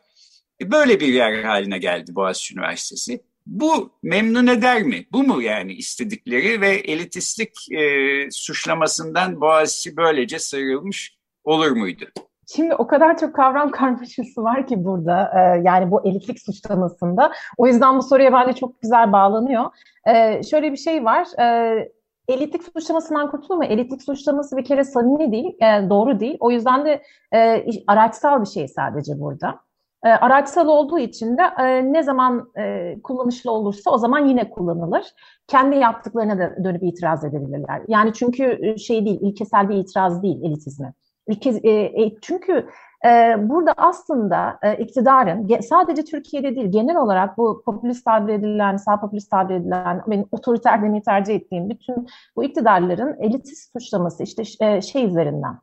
E, 0.61 0.71
böyle 0.71 1.01
bir 1.01 1.09
yer 1.09 1.43
haline 1.45 1.79
geldi 1.79 2.15
Boğaziçi 2.15 2.55
Üniversitesi. 2.55 3.21
Bu 3.47 3.91
memnun 4.03 4.47
eder 4.47 4.83
mi? 4.83 5.07
Bu 5.13 5.23
mu 5.23 5.43
yani 5.43 5.73
istedikleri 5.73 6.61
ve 6.61 6.69
elitistlik 6.69 7.73
e, 7.73 8.31
suçlamasından 8.31 9.41
Boğaziçi 9.41 9.97
böylece 9.97 10.39
sıyrılmış 10.39 11.19
olur 11.45 11.71
muydu? 11.71 12.05
Şimdi 12.57 12.75
o 12.75 12.87
kadar 12.87 13.19
çok 13.19 13.35
kavram 13.35 13.71
karmaşası 13.71 14.43
var 14.43 14.67
ki 14.67 14.85
burada 14.85 15.33
e, 15.35 15.63
yani 15.65 15.91
bu 15.91 16.09
elitlik 16.09 16.41
suçlamasında. 16.41 17.33
O 17.57 17.67
yüzden 17.67 17.99
bu 17.99 18.03
soruya 18.03 18.33
bence 18.33 18.53
çok 18.53 18.83
güzel 18.83 19.13
bağlanıyor. 19.13 19.65
E, 20.07 20.43
şöyle 20.43 20.73
bir 20.73 20.77
şey 20.77 21.05
var. 21.05 21.27
E, 21.41 21.93
elitlik 22.33 22.63
suçlamasından 22.65 23.31
kurtulur 23.31 23.57
mu? 23.57 23.65
Elitlik 23.65 24.03
suçlaması 24.03 24.57
bir 24.57 24.65
kere 24.65 24.85
samimi 24.85 25.33
değil, 25.33 25.57
e, 25.61 25.91
doğru 25.91 26.21
değil. 26.21 26.37
O 26.41 26.51
yüzden 26.51 26.85
de 26.85 27.03
e, 27.35 27.65
araçsal 27.87 28.41
bir 28.41 28.47
şey 28.47 28.69
sadece 28.69 29.21
burada. 29.21 29.61
E, 30.05 30.09
araçsal 30.09 30.69
olduğu 30.69 30.99
için 30.99 31.37
de 31.37 31.43
e, 31.59 31.93
ne 31.93 32.03
zaman 32.03 32.51
e, 32.59 32.97
kullanışlı 33.03 33.51
olursa 33.51 33.91
o 33.91 33.99
zaman 33.99 34.27
yine 34.27 34.51
kullanılır. 34.51 35.05
Kendi 35.47 35.77
yaptıklarına 35.77 36.39
da 36.39 36.65
dönüp 36.65 36.83
itiraz 36.83 37.25
edebilirler. 37.25 37.83
Yani 37.89 38.13
çünkü 38.13 38.59
e, 38.63 38.79
şey 38.79 39.07
değil, 39.07 39.19
ilkesel 39.21 39.69
bir 39.69 39.75
itiraz 39.75 40.23
değil 40.23 40.41
elitizme. 40.45 40.93
E, 41.63 41.71
e, 41.71 42.15
çünkü 42.23 42.67
burada 43.39 43.73
aslında 43.77 44.59
e, 44.63 44.77
iktidarın 44.77 45.61
sadece 45.61 46.05
Türkiye'de 46.05 46.57
değil 46.57 46.73
genel 46.73 46.97
olarak 46.97 47.39
bu 47.39 47.63
popülist 47.65 48.05
tabir 48.05 48.33
edilen, 48.33 48.77
sağ 48.77 49.01
popülist 49.01 49.31
tabir 49.31 49.55
edilen, 49.55 50.03
benim 50.07 50.27
otoriter 50.33 50.83
demeyi 50.83 51.03
tercih 51.03 51.35
ettiğim 51.35 51.71
bütün 51.71 52.07
bu 52.37 52.45
iktidarların 52.45 53.17
elitist 53.21 53.73
suçlaması 53.73 54.23
işte 54.23 54.43
e, 54.61 54.83
şey 54.83 55.05
üzerinden, 55.05 55.59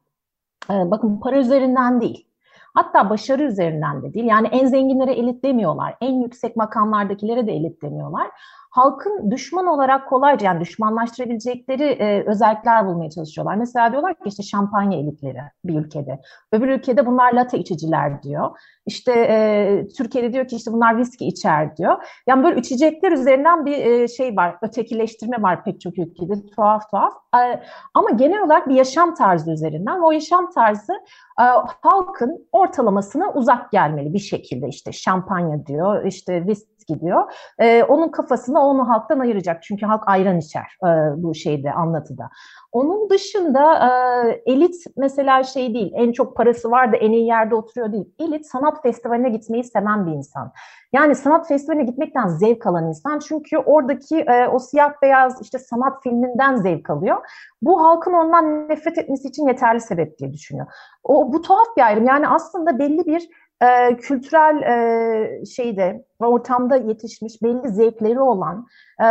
e, 0.69 0.91
bakın 0.91 1.19
para 1.19 1.37
üzerinden 1.37 2.01
değil. 2.01 2.27
Hatta 2.73 3.09
başarı 3.09 3.43
üzerinden 3.43 4.01
de 4.03 4.13
değil. 4.13 4.25
Yani 4.25 4.47
en 4.47 4.67
zenginlere 4.67 5.13
elit 5.13 5.43
demiyorlar. 5.43 5.95
En 6.01 6.21
yüksek 6.21 6.55
makamlardakilere 6.55 7.47
de 7.47 7.51
elit 7.51 7.81
demiyorlar 7.81 8.27
halkın 8.69 9.31
düşman 9.31 9.65
olarak 9.67 10.09
kolayca 10.09 10.45
yani 10.45 10.61
düşmanlaştırabilecekleri 10.61 11.83
e, 11.83 12.23
özellikler 12.27 12.85
bulmaya 12.85 13.09
çalışıyorlar. 13.09 13.55
Mesela 13.55 13.91
diyorlar 13.91 14.13
ki 14.13 14.21
işte 14.25 14.43
şampanya 14.43 14.99
elitleri 14.99 15.41
bir 15.65 15.79
ülkede. 15.79 16.19
Öbür 16.51 16.67
ülkede 16.67 17.05
bunlar 17.05 17.33
latte 17.33 17.57
içiciler 17.57 18.23
diyor. 18.23 18.57
İşte 18.85 19.11
e, 19.11 19.87
Türkiye'de 19.97 20.33
diyor 20.33 20.47
ki 20.47 20.55
işte 20.55 20.71
bunlar 20.73 20.97
viski 20.97 21.27
içer 21.27 21.77
diyor. 21.77 22.03
Yani 22.27 22.43
böyle 22.43 22.59
içecekler 22.59 23.11
üzerinden 23.11 23.65
bir 23.65 23.77
e, 23.77 24.07
şey 24.07 24.35
var, 24.35 24.55
ötekileştirme 24.61 25.41
var 25.41 25.63
pek 25.63 25.81
çok 25.81 25.97
ülkede 25.97 26.33
tuhaf 26.55 26.91
tuhaf. 26.91 27.13
E, 27.35 27.63
ama 27.93 28.09
genel 28.09 28.43
olarak 28.43 28.69
bir 28.69 28.75
yaşam 28.75 29.15
tarzı 29.15 29.51
üzerinden 29.51 29.99
o 29.99 30.11
yaşam 30.11 30.51
tarzı 30.51 30.93
e, 31.41 31.43
halkın 31.81 32.47
ortalamasına 32.51 33.31
uzak 33.33 33.71
gelmeli 33.71 34.13
bir 34.13 34.19
şekilde. 34.19 34.67
İşte 34.67 34.91
şampanya 34.91 35.65
diyor, 35.65 36.05
işte 36.05 36.45
viski 36.47 36.76
gidiyor. 36.87 37.33
E, 37.59 37.83
onun 37.83 38.09
kafasını 38.09 38.59
onu 38.59 38.89
halktan 38.89 39.19
ayıracak. 39.19 39.63
Çünkü 39.63 39.85
halk 39.85 40.03
ayran 40.07 40.37
içer 40.37 40.77
e, 40.83 40.87
bu 41.23 41.35
şeyde 41.35 41.71
anlatıda. 41.71 42.29
Onun 42.71 43.09
dışında 43.09 43.73
e, 43.87 44.51
elit 44.51 44.75
mesela 44.97 45.43
şey 45.43 45.73
değil, 45.73 45.91
en 45.95 46.11
çok 46.11 46.35
parası 46.35 46.71
var 46.71 46.91
da 46.91 46.97
en 46.97 47.11
iyi 47.11 47.27
yerde 47.27 47.55
oturuyor 47.55 47.91
değil. 47.91 48.13
Elit 48.19 48.45
sanat 48.45 48.83
festivaline 48.83 49.29
gitmeyi 49.29 49.63
seven 49.63 50.05
bir 50.05 50.11
insan. 50.11 50.51
Yani 50.93 51.15
sanat 51.15 51.47
festivaline 51.47 51.83
gitmekten 51.83 52.27
zevk 52.27 52.67
alan 52.67 52.87
insan. 52.87 53.19
Çünkü 53.19 53.57
oradaki 53.57 54.19
e, 54.19 54.47
o 54.47 54.59
siyah 54.59 54.91
beyaz 55.01 55.41
işte 55.41 55.59
sanat 55.59 56.03
filminden 56.03 56.55
zevk 56.55 56.89
alıyor. 56.89 57.17
Bu 57.61 57.83
halkın 57.83 58.13
ondan 58.13 58.69
nefret 58.69 58.97
etmesi 58.97 59.27
için 59.27 59.47
yeterli 59.47 59.81
sebep 59.81 60.19
diye 60.19 60.33
düşünüyor. 60.33 60.67
O 61.03 61.33
bu 61.33 61.41
tuhaf 61.41 61.67
bir 61.77 61.81
ayrım. 61.81 62.05
Yani 62.05 62.27
aslında 62.27 62.79
belli 62.79 63.05
bir 63.05 63.29
e, 63.61 63.97
kültürel 63.97 64.61
e, 64.61 65.45
şeyde 65.45 66.05
ortamda 66.19 66.75
yetişmiş, 66.75 67.41
belli 67.43 67.69
zevkleri 67.69 68.21
olan, 68.21 68.67
e, 69.01 69.05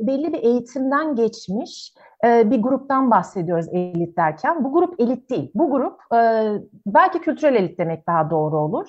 belli 0.00 0.32
bir 0.32 0.42
eğitimden 0.42 1.16
geçmiş 1.16 1.94
e, 2.24 2.50
bir 2.50 2.62
gruptan 2.62 3.10
bahsediyoruz 3.10 3.66
elit 3.72 4.16
derken. 4.16 4.64
Bu 4.64 4.72
grup 4.72 5.00
elit 5.00 5.30
değil. 5.30 5.50
Bu 5.54 5.70
grup 5.70 6.00
e, 6.14 6.52
belki 6.86 7.20
kültürel 7.20 7.54
elit 7.54 7.78
demek 7.78 8.06
daha 8.06 8.30
doğru 8.30 8.58
olur. 8.58 8.88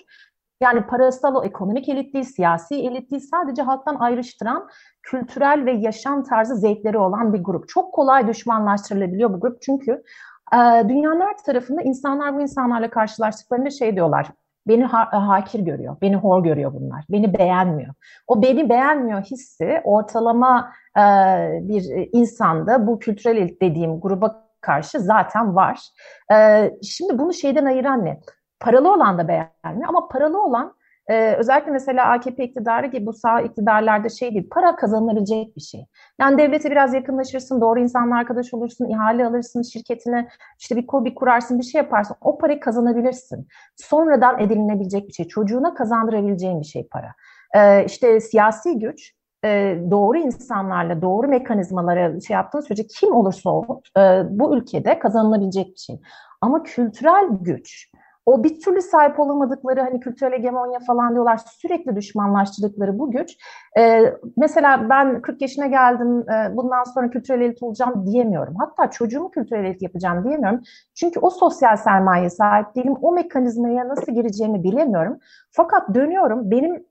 Yani 0.62 0.88
parasal 0.88 1.36
o 1.36 1.44
ekonomik 1.44 1.90
elit 1.90 2.14
değil, 2.14 2.26
siyasi 2.26 2.76
elit 2.76 3.12
değil, 3.12 3.28
sadece 3.32 3.62
halktan 3.62 3.96
ayrıştıran 3.96 4.70
kültürel 5.04 5.66
ve 5.66 5.72
yaşam 5.72 6.24
tarzı 6.24 6.56
zevkleri 6.56 6.98
olan 6.98 7.34
bir 7.34 7.44
grup. 7.44 7.68
Çok 7.68 7.94
kolay 7.94 8.28
düşmanlaştırılabiliyor 8.28 9.34
bu 9.34 9.40
grup 9.40 9.62
çünkü 9.62 9.92
e, 10.54 10.58
dünyanın 10.90 11.22
her 11.22 11.38
tarafında 11.38 11.82
insanlar 11.82 12.36
bu 12.36 12.42
insanlarla 12.42 12.90
karşılaştıklarında 12.90 13.70
şey 13.70 13.96
diyorlar. 13.96 14.28
Beni 14.68 14.84
ha 14.84 15.28
hakir 15.28 15.60
görüyor, 15.60 15.98
beni 16.02 16.16
hor 16.16 16.44
görüyor 16.44 16.74
bunlar, 16.74 17.06
beni 17.10 17.38
beğenmiyor. 17.38 17.94
O 18.28 18.42
beni 18.42 18.70
beğenmiyor 18.70 19.22
hissi 19.22 19.82
ortalama 19.84 20.72
e, 20.98 21.02
bir 21.62 22.10
insanda 22.14 22.88
bu 22.88 23.00
kültürel 23.00 23.50
dediğim 23.62 24.00
gruba 24.00 24.44
karşı 24.62 25.00
zaten 25.00 25.56
var. 25.56 25.80
E, 26.34 26.72
şimdi 26.84 27.20
bunu 27.20 27.34
şeyden 27.34 27.66
ayıran 27.66 28.06
ne? 28.06 28.20
Paralı 28.60 28.94
olan 28.94 29.18
da 29.18 29.28
beğenmiyor 29.28 29.90
ama 29.90 30.08
paralı 30.08 30.44
olan 30.44 30.76
ee, 31.08 31.36
özellikle 31.36 31.72
mesela 31.72 32.12
AKP 32.12 32.44
iktidarı 32.44 32.88
gibi 32.88 33.06
bu 33.06 33.14
sağ 33.14 33.42
iktidarlarda 33.42 34.10
şey 34.10 34.34
değil, 34.34 34.50
para 34.52 34.76
kazanılabilecek 34.76 35.56
bir 35.56 35.62
şey. 35.62 35.86
Yani 36.20 36.38
devlete 36.38 36.72
biraz 36.72 36.94
yakınlaşırsın, 36.94 37.62
doğru 37.62 37.80
insanla 37.80 38.18
arkadaş 38.18 38.54
olursun, 38.54 38.90
ihale 38.90 39.26
alırsın, 39.26 39.62
şirketine 39.62 40.28
işte 40.60 40.76
bir 40.76 40.88
kobi 40.88 41.16
kurarsın, 41.16 41.60
bir 41.60 41.64
şey 41.64 41.82
yaparsın. 41.82 42.16
O 42.22 42.38
parayı 42.38 42.60
kazanabilirsin. 42.60 43.48
Sonradan 43.76 44.40
edinilebilecek 44.40 45.08
bir 45.08 45.14
şey, 45.14 45.28
çocuğuna 45.28 45.74
kazandırabileceğin 45.74 46.62
bir 46.62 46.66
şey 46.66 46.88
para. 46.88 47.14
Ee, 47.56 47.86
işte 47.86 48.20
siyasi 48.20 48.80
güç, 48.80 49.14
e, 49.46 49.78
doğru 49.92 50.18
insanlarla, 50.18 51.02
doğru 51.02 51.28
mekanizmalara 51.28 52.20
şey 52.20 52.34
yaptığın 52.34 52.60
sürece 52.60 52.88
kim 52.88 53.16
olursa 53.16 53.50
olsun 53.50 53.82
e, 53.98 54.22
bu 54.30 54.58
ülkede 54.58 55.00
kazanılabilecek 55.00 55.68
bir 55.68 55.80
şey. 55.80 56.00
Ama 56.42 56.64
kültürel 56.64 57.28
güç, 57.42 57.92
o 58.26 58.44
bir 58.44 58.60
türlü 58.60 58.82
sahip 58.82 59.20
olamadıkları 59.20 59.82
hani 59.82 60.00
kültürel 60.00 60.34
hegemonya 60.34 60.80
falan 60.80 61.14
diyorlar 61.14 61.38
sürekli 61.38 61.96
düşmanlaştırdıkları 61.96 63.00
bu 63.00 63.12
güç. 63.12 63.38
E, 63.78 64.14
mesela 64.38 64.90
ben 64.90 65.22
40 65.22 65.42
yaşına 65.42 65.68
geldim 65.68 66.30
e, 66.30 66.58
bundan 66.58 66.84
sonra 66.84 67.10
kültürel 67.10 67.42
elit 67.42 67.64
olacağım 67.64 68.06
diyemiyorum. 68.06 68.56
Hatta 68.60 68.92
çocuğumu 68.92 69.32
kültürel 69.32 69.66
elit 69.66 69.82
yapacağım 69.82 70.24
diyemiyorum. 70.24 70.62
Çünkü 70.96 71.20
o 71.20 71.30
sosyal 71.30 71.78
sermaye 71.78 72.30
sahip 72.30 72.76
değilim. 72.76 72.96
O 73.02 73.12
mekanizmaya 73.12 73.88
nasıl 73.88 74.12
gireceğimi 74.12 74.64
bilemiyorum. 74.64 75.18
Fakat 75.52 75.94
dönüyorum 75.96 76.52
benim 76.52 76.86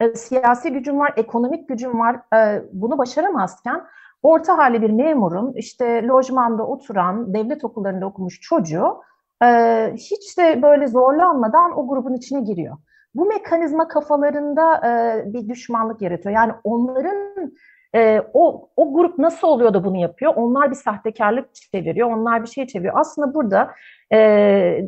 e, 0.00 0.14
siyasi 0.14 0.72
gücüm 0.72 0.98
var, 0.98 1.12
ekonomik 1.16 1.68
gücüm 1.68 2.00
var. 2.00 2.20
E, 2.36 2.62
bunu 2.72 2.98
başaramazken 2.98 3.82
orta 4.22 4.58
hali 4.58 4.82
bir 4.82 4.90
memurun 4.90 5.52
işte 5.52 6.06
lojmanda 6.06 6.66
oturan 6.66 7.34
devlet 7.34 7.64
okullarında 7.64 8.06
okumuş 8.06 8.40
çocuğu 8.40 9.02
e, 9.44 9.46
hiç 9.94 10.38
de 10.38 10.62
böyle 10.62 10.86
zorlanmadan 10.86 11.78
o 11.78 11.88
grubun 11.88 12.14
içine 12.14 12.40
giriyor. 12.40 12.76
Bu 13.14 13.26
mekanizma 13.26 13.88
kafalarında 13.88 14.76
e, 14.86 15.22
bir 15.32 15.48
düşmanlık 15.48 16.02
yaratıyor. 16.02 16.34
Yani 16.34 16.52
onların 16.64 17.52
e, 17.94 18.22
o, 18.34 18.68
o 18.76 18.94
grup 18.94 19.18
nasıl 19.18 19.48
oluyor 19.48 19.74
da 19.74 19.84
bunu 19.84 19.96
yapıyor? 19.96 20.32
Onlar 20.36 20.70
bir 20.70 20.76
sahtekarlık 20.76 21.54
çeviriyor, 21.54 22.10
onlar 22.10 22.42
bir 22.42 22.48
şey 22.48 22.66
çeviriyor. 22.66 22.94
Aslında 22.98 23.34
burada 23.34 23.70
e, 24.12 24.18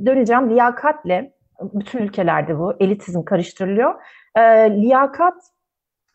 döneceğim 0.06 0.50
liyakatle, 0.50 1.32
bütün 1.60 1.98
ülkelerde 1.98 2.58
bu 2.58 2.74
elitizm 2.80 3.22
karıştırılıyor. 3.22 3.94
E, 4.36 4.40
liyakat 4.70 5.34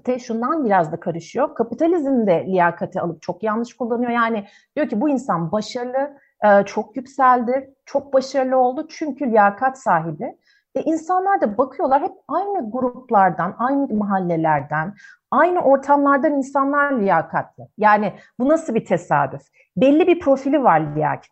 de 0.05 0.19
şundan 0.19 0.65
biraz 0.65 0.91
da 0.91 0.99
karışıyor. 0.99 1.55
Kapitalizm 1.55 2.27
de 2.27 2.45
liyakati 2.47 3.01
alıp 3.01 3.21
çok 3.21 3.43
yanlış 3.43 3.73
kullanıyor. 3.73 4.11
Yani 4.11 4.45
diyor 4.75 4.89
ki 4.89 5.01
bu 5.01 5.09
insan 5.09 5.51
başarılı, 5.51 6.17
e, 6.43 6.65
çok 6.65 6.95
yükseldi, 6.95 7.73
çok 7.85 8.13
başarılı 8.13 8.57
oldu 8.57 8.87
çünkü 8.89 9.31
liyakat 9.31 9.79
sahibi. 9.79 10.37
E, 10.75 10.81
insanlar 10.81 11.41
da 11.41 11.57
bakıyorlar 11.57 12.01
hep 12.01 12.11
aynı 12.27 12.71
gruplardan, 12.71 13.55
aynı 13.59 13.93
mahallelerden, 13.93 14.93
aynı 15.31 15.59
ortamlardan 15.59 16.33
insanlar 16.33 16.99
liyakatlı. 16.99 17.67
Yani 17.77 18.13
bu 18.39 18.49
nasıl 18.49 18.75
bir 18.75 18.85
tesadüf? 18.85 19.41
Belli 19.77 20.07
bir 20.07 20.19
profili 20.19 20.63
var 20.63 20.81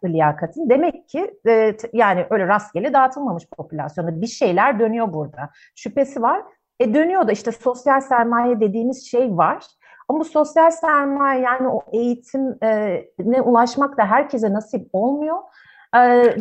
liyakatın. 0.04 0.70
Demek 0.70 1.10
ki 1.10 1.34
e, 1.48 1.78
yani 1.94 2.26
öyle 2.30 2.48
rastgele 2.48 2.94
dağıtılmamış 2.94 3.48
popülasyonda 3.58 4.22
bir 4.22 4.28
şeyler 4.28 4.80
dönüyor 4.80 5.14
burada. 5.14 5.50
Şüphesi 5.76 6.22
var. 6.22 6.42
E 6.80 6.94
dönüyor 6.94 7.28
da 7.28 7.32
işte 7.32 7.52
sosyal 7.52 8.02
sermaye 8.02 8.60
dediğimiz 8.60 9.08
şey 9.12 9.38
var. 9.38 9.66
Ama 10.12 10.24
sosyal 10.24 10.72
sermaye 10.72 11.42
yani 11.42 11.68
o 11.68 11.82
eğitimine 11.92 13.42
ulaşmak 13.42 13.98
da 13.98 14.06
herkese 14.06 14.54
nasip 14.54 14.90
olmuyor. 14.94 15.38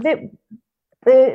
Ve 0.05 0.31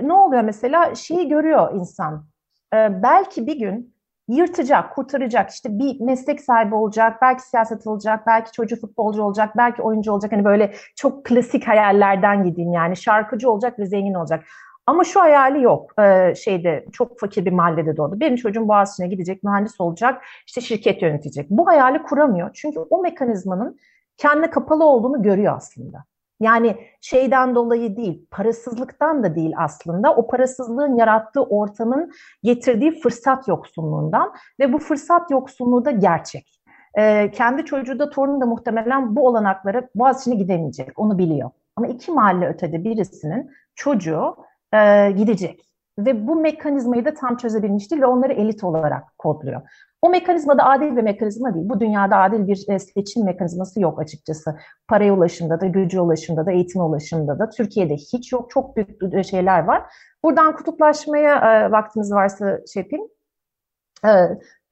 ne 0.01 0.13
oluyor 0.13 0.41
mesela? 0.43 0.95
Şeyi 0.95 1.29
görüyor 1.29 1.73
insan. 1.73 2.25
Belki 2.73 3.47
bir 3.47 3.59
gün 3.59 3.95
yırtacak, 4.27 4.95
kurtaracak, 4.95 5.49
işte 5.49 5.69
bir 5.79 6.01
meslek 6.01 6.41
sahibi 6.41 6.75
olacak, 6.75 7.21
belki 7.21 7.41
siyaset 7.41 7.87
olacak, 7.87 8.27
belki 8.27 8.51
çocuk 8.51 8.81
futbolcu 8.81 9.23
olacak, 9.23 9.57
belki 9.57 9.81
oyuncu 9.81 10.11
olacak. 10.11 10.31
Hani 10.31 10.45
böyle 10.45 10.73
çok 10.95 11.25
klasik 11.25 11.67
hayallerden 11.67 12.43
gideyim 12.43 12.73
yani 12.73 12.97
şarkıcı 12.97 13.51
olacak 13.51 13.79
ve 13.79 13.85
zengin 13.85 14.13
olacak. 14.13 14.45
Ama 14.87 15.03
şu 15.03 15.21
hayali 15.21 15.63
yok. 15.63 15.99
Ee, 15.99 16.35
şeyde 16.35 16.85
çok 16.91 17.19
fakir 17.19 17.45
bir 17.45 17.51
mahallede 17.51 17.97
doğdu. 17.97 18.19
Benim 18.19 18.35
çocuğum 18.35 18.67
Boğaziçi'ne 18.67 19.07
gidecek, 19.07 19.43
mühendis 19.43 19.81
olacak, 19.81 20.23
işte 20.47 20.61
şirket 20.61 21.01
yönetecek. 21.01 21.49
Bu 21.49 21.67
hayali 21.67 22.03
kuramıyor. 22.03 22.49
Çünkü 22.53 22.79
o 22.79 23.01
mekanizmanın 23.01 23.77
kendi 24.17 24.49
kapalı 24.49 24.85
olduğunu 24.85 25.21
görüyor 25.21 25.55
aslında. 25.57 26.03
Yani 26.39 26.77
şeyden 27.01 27.55
dolayı 27.55 27.97
değil, 27.97 28.27
parasızlıktan 28.31 29.23
da 29.23 29.35
değil 29.35 29.53
aslında. 29.57 30.15
O 30.15 30.27
parasızlığın 30.27 30.95
yarattığı 30.95 31.43
ortamın 31.43 32.11
getirdiği 32.43 32.99
fırsat 32.99 33.47
yoksunluğundan 33.47 34.33
ve 34.59 34.73
bu 34.73 34.77
fırsat 34.77 35.31
yoksunluğu 35.31 35.85
da 35.85 35.91
gerçek. 35.91 36.61
Ee, 36.97 37.31
kendi 37.31 37.65
çocuğu 37.65 37.99
da 37.99 38.09
torunu 38.09 38.41
da 38.41 38.45
muhtemelen 38.45 39.15
bu 39.15 39.27
olanaklara 39.27 39.87
Boğaziçi'ne 39.95 40.35
gidemeyecek, 40.35 40.99
onu 40.99 41.17
biliyor. 41.17 41.49
Ama 41.75 41.87
iki 41.87 42.11
mahalle 42.11 42.47
ötede 42.47 42.83
birisinin 42.83 43.51
çocuğu 43.75 44.35
e, 44.75 45.11
gidecek. 45.11 45.61
Ve 45.99 46.27
bu 46.27 46.35
mekanizmayı 46.35 47.05
da 47.05 47.13
tam 47.13 47.37
çözebilmiş 47.37 47.91
değil 47.91 48.01
ve 48.01 48.05
onları 48.05 48.33
elit 48.33 48.63
olarak 48.63 49.17
kodluyor. 49.17 49.61
O 50.01 50.09
mekanizma 50.09 50.57
da 50.57 50.63
adil 50.63 50.97
bir 50.97 51.01
mekanizma 51.01 51.53
değil. 51.53 51.69
Bu 51.69 51.79
dünyada 51.79 52.17
adil 52.17 52.47
bir 52.47 52.65
e, 52.69 52.79
seçim 52.79 53.25
mekanizması 53.25 53.81
yok 53.81 53.99
açıkçası. 53.99 54.55
Paraya 54.87 55.13
ulaşımda 55.13 55.61
da, 55.61 55.65
gücü 55.65 55.99
ulaşımda 55.99 56.45
da, 56.45 56.51
eğitim 56.51 56.81
ulaşımda 56.81 57.39
da. 57.39 57.49
Türkiye'de 57.49 57.95
hiç 57.95 58.31
yok. 58.31 58.49
Çok 58.49 58.75
büyük 58.75 59.13
e, 59.13 59.23
şeyler 59.23 59.63
var. 59.63 59.83
Buradan 60.23 60.55
kutuplaşmaya 60.55 61.35
e, 61.35 61.71
vaktimiz 61.71 62.11
varsa 62.11 62.59
şey 62.73 62.83
yapayım. 62.83 63.07
E, 64.05 64.11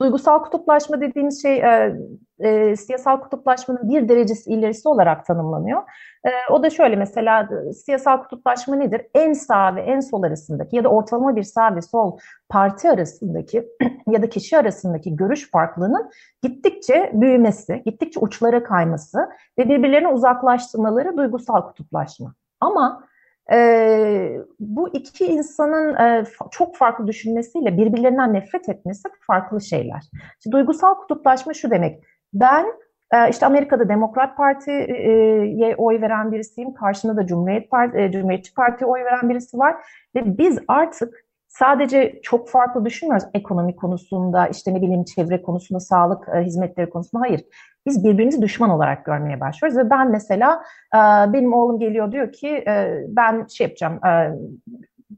duygusal 0.03 0.43
kutuplaşma 0.43 1.01
dediğimiz 1.01 1.41
şey 1.41 1.57
e, 1.57 1.95
e, 2.39 2.75
siyasal 2.75 3.19
kutuplaşmanın 3.19 3.89
bir 3.89 4.09
derecesi 4.09 4.53
ilerisi 4.53 4.89
olarak 4.89 5.25
tanımlanıyor. 5.25 5.81
E, 6.25 6.29
o 6.51 6.63
da 6.63 6.69
şöyle 6.69 6.95
mesela 6.95 7.49
siyasal 7.73 8.17
kutuplaşma 8.17 8.75
nedir? 8.75 9.01
En 9.15 9.33
sağ 9.33 9.75
ve 9.75 9.81
en 9.81 9.99
sol 9.99 10.23
arasındaki 10.23 10.75
ya 10.75 10.83
da 10.83 10.89
ortalama 10.89 11.35
bir 11.35 11.43
sağ 11.43 11.75
ve 11.75 11.81
sol 11.81 12.17
parti 12.49 12.89
arasındaki 12.89 13.67
ya 14.07 14.21
da 14.21 14.29
kişi 14.29 14.57
arasındaki 14.57 15.15
görüş 15.15 15.51
farklılığının 15.51 16.09
gittikçe 16.41 17.11
büyümesi, 17.13 17.81
gittikçe 17.85 18.19
uçlara 18.19 18.63
kayması 18.63 19.29
ve 19.59 19.69
birbirlerine 19.69 20.07
uzaklaştırmaları 20.07 21.17
duygusal 21.17 21.61
kutuplaşma. 21.61 22.33
Ama 22.59 23.03
e, 23.51 24.37
bu 24.59 24.89
iki 24.93 25.25
insanın 25.25 25.95
e, 25.95 26.23
çok 26.51 26.75
farklı 26.75 27.07
düşünmesiyle 27.07 27.77
birbirlerinden 27.77 28.33
nefret 28.33 28.69
etmesi 28.69 29.09
farklı 29.27 29.61
şeyler. 29.61 30.01
İşte 30.39 30.51
duygusal 30.51 30.95
kutuplaşma 30.95 31.53
şu 31.53 31.71
demek. 31.71 32.03
Ben 32.33 32.65
e, 33.13 33.29
işte 33.29 33.45
Amerika'da 33.45 33.89
Demokrat 33.89 34.37
Parti'ye 34.37 35.75
oy 35.77 36.01
veren 36.01 36.31
birisiyim. 36.31 36.73
Karşında 36.73 37.17
da 37.17 37.25
Cumhuriyet 37.25 37.71
Parti, 37.71 37.97
e, 37.97 38.11
Cumhuriyetçi 38.11 38.53
Parti'ye 38.53 38.87
oy 38.87 38.99
veren 39.05 39.29
birisi 39.29 39.57
var. 39.57 39.75
Ve 40.15 40.37
biz 40.37 40.59
artık 40.67 41.25
sadece 41.47 42.19
çok 42.23 42.49
farklı 42.49 42.85
düşünmüyoruz 42.85 43.27
ekonomi 43.33 43.75
konusunda, 43.75 44.47
işte 44.47 44.73
ne 44.73 44.81
bileyim 44.81 45.03
çevre 45.03 45.41
konusunda, 45.41 45.79
sağlık 45.79 46.29
e, 46.35 46.41
hizmetleri 46.41 46.89
konusunda. 46.89 47.21
Hayır. 47.21 47.41
Biz 47.85 48.03
birbirimizi 48.03 48.41
düşman 48.41 48.69
olarak 48.69 49.05
görmeye 49.05 49.39
başlıyoruz 49.39 49.77
ve 49.77 49.89
ben 49.89 50.11
mesela 50.11 50.63
e, 50.95 50.99
benim 51.33 51.53
oğlum 51.53 51.79
geliyor 51.79 52.11
diyor 52.11 52.31
ki 52.31 52.47
e, 52.47 53.03
ben 53.07 53.45
şey 53.45 53.67
yapacağım 53.67 53.99
e, 54.05 54.31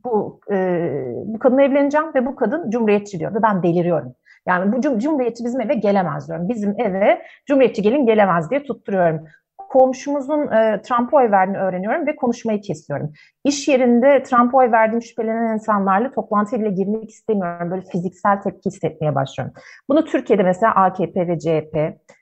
bu 0.03 0.39
e, 0.51 0.89
bu 1.25 1.39
kadınla 1.39 1.61
evleneceğim 1.61 2.07
ve 2.15 2.25
bu 2.25 2.35
kadın 2.35 2.69
cumhuriyetçi 2.69 3.19
diyor 3.19 3.35
ve 3.35 3.41
ben 3.43 3.63
deliriyorum. 3.63 4.15
Yani 4.47 4.71
bu 4.73 4.81
cum 4.81 4.99
cumhuriyetçi 4.99 5.45
bizim 5.45 5.61
eve 5.61 5.73
gelemez 5.73 6.27
diyorum. 6.27 6.49
Bizim 6.49 6.79
eve 6.79 7.21
cumhuriyetçi 7.47 7.81
gelin 7.81 8.05
gelemez 8.05 8.49
diye 8.49 8.63
tutturuyorum 8.63 9.27
komşumuzun 9.79 10.51
e, 10.51 10.81
Trump'a 10.81 11.17
oy 11.17 11.31
verdiğini 11.31 11.57
öğreniyorum 11.57 12.07
ve 12.07 12.15
konuşmayı 12.15 12.61
kesiyorum. 12.61 13.13
İş 13.43 13.67
yerinde 13.67 14.23
Trump'a 14.23 14.57
oy 14.57 14.71
verdiğim 14.71 15.01
şüphelenen 15.01 15.53
insanlarla 15.53 16.11
toplantıya 16.11 16.61
bile 16.61 16.69
girmek 16.69 17.09
istemiyorum. 17.09 17.71
Böyle 17.71 17.81
fiziksel 17.81 18.41
tepki 18.41 18.69
hissetmeye 18.69 19.15
başlıyorum. 19.15 19.53
Bunu 19.89 20.05
Türkiye'de 20.05 20.43
mesela 20.43 20.75
AKP 20.75 21.27
ve 21.27 21.39
CHP, 21.39 21.75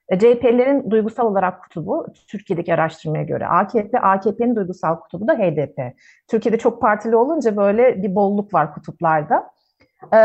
e, 0.09 0.19
CHP'lerin 0.19 0.91
duygusal 0.91 1.25
olarak 1.25 1.63
kutubu 1.63 2.07
Türkiye'deki 2.27 2.73
araştırmaya 2.73 3.23
göre. 3.23 3.47
AKP, 3.47 3.99
AKP'nin 3.99 4.55
duygusal 4.55 4.95
kutubu 4.95 5.27
da 5.27 5.33
HDP. 5.33 5.93
Türkiye'de 6.27 6.57
çok 6.57 6.81
partili 6.81 7.15
olunca 7.15 7.57
böyle 7.57 8.03
bir 8.03 8.15
bolluk 8.15 8.53
var 8.53 8.73
kutuplarda. 8.73 9.49
E, 10.13 10.17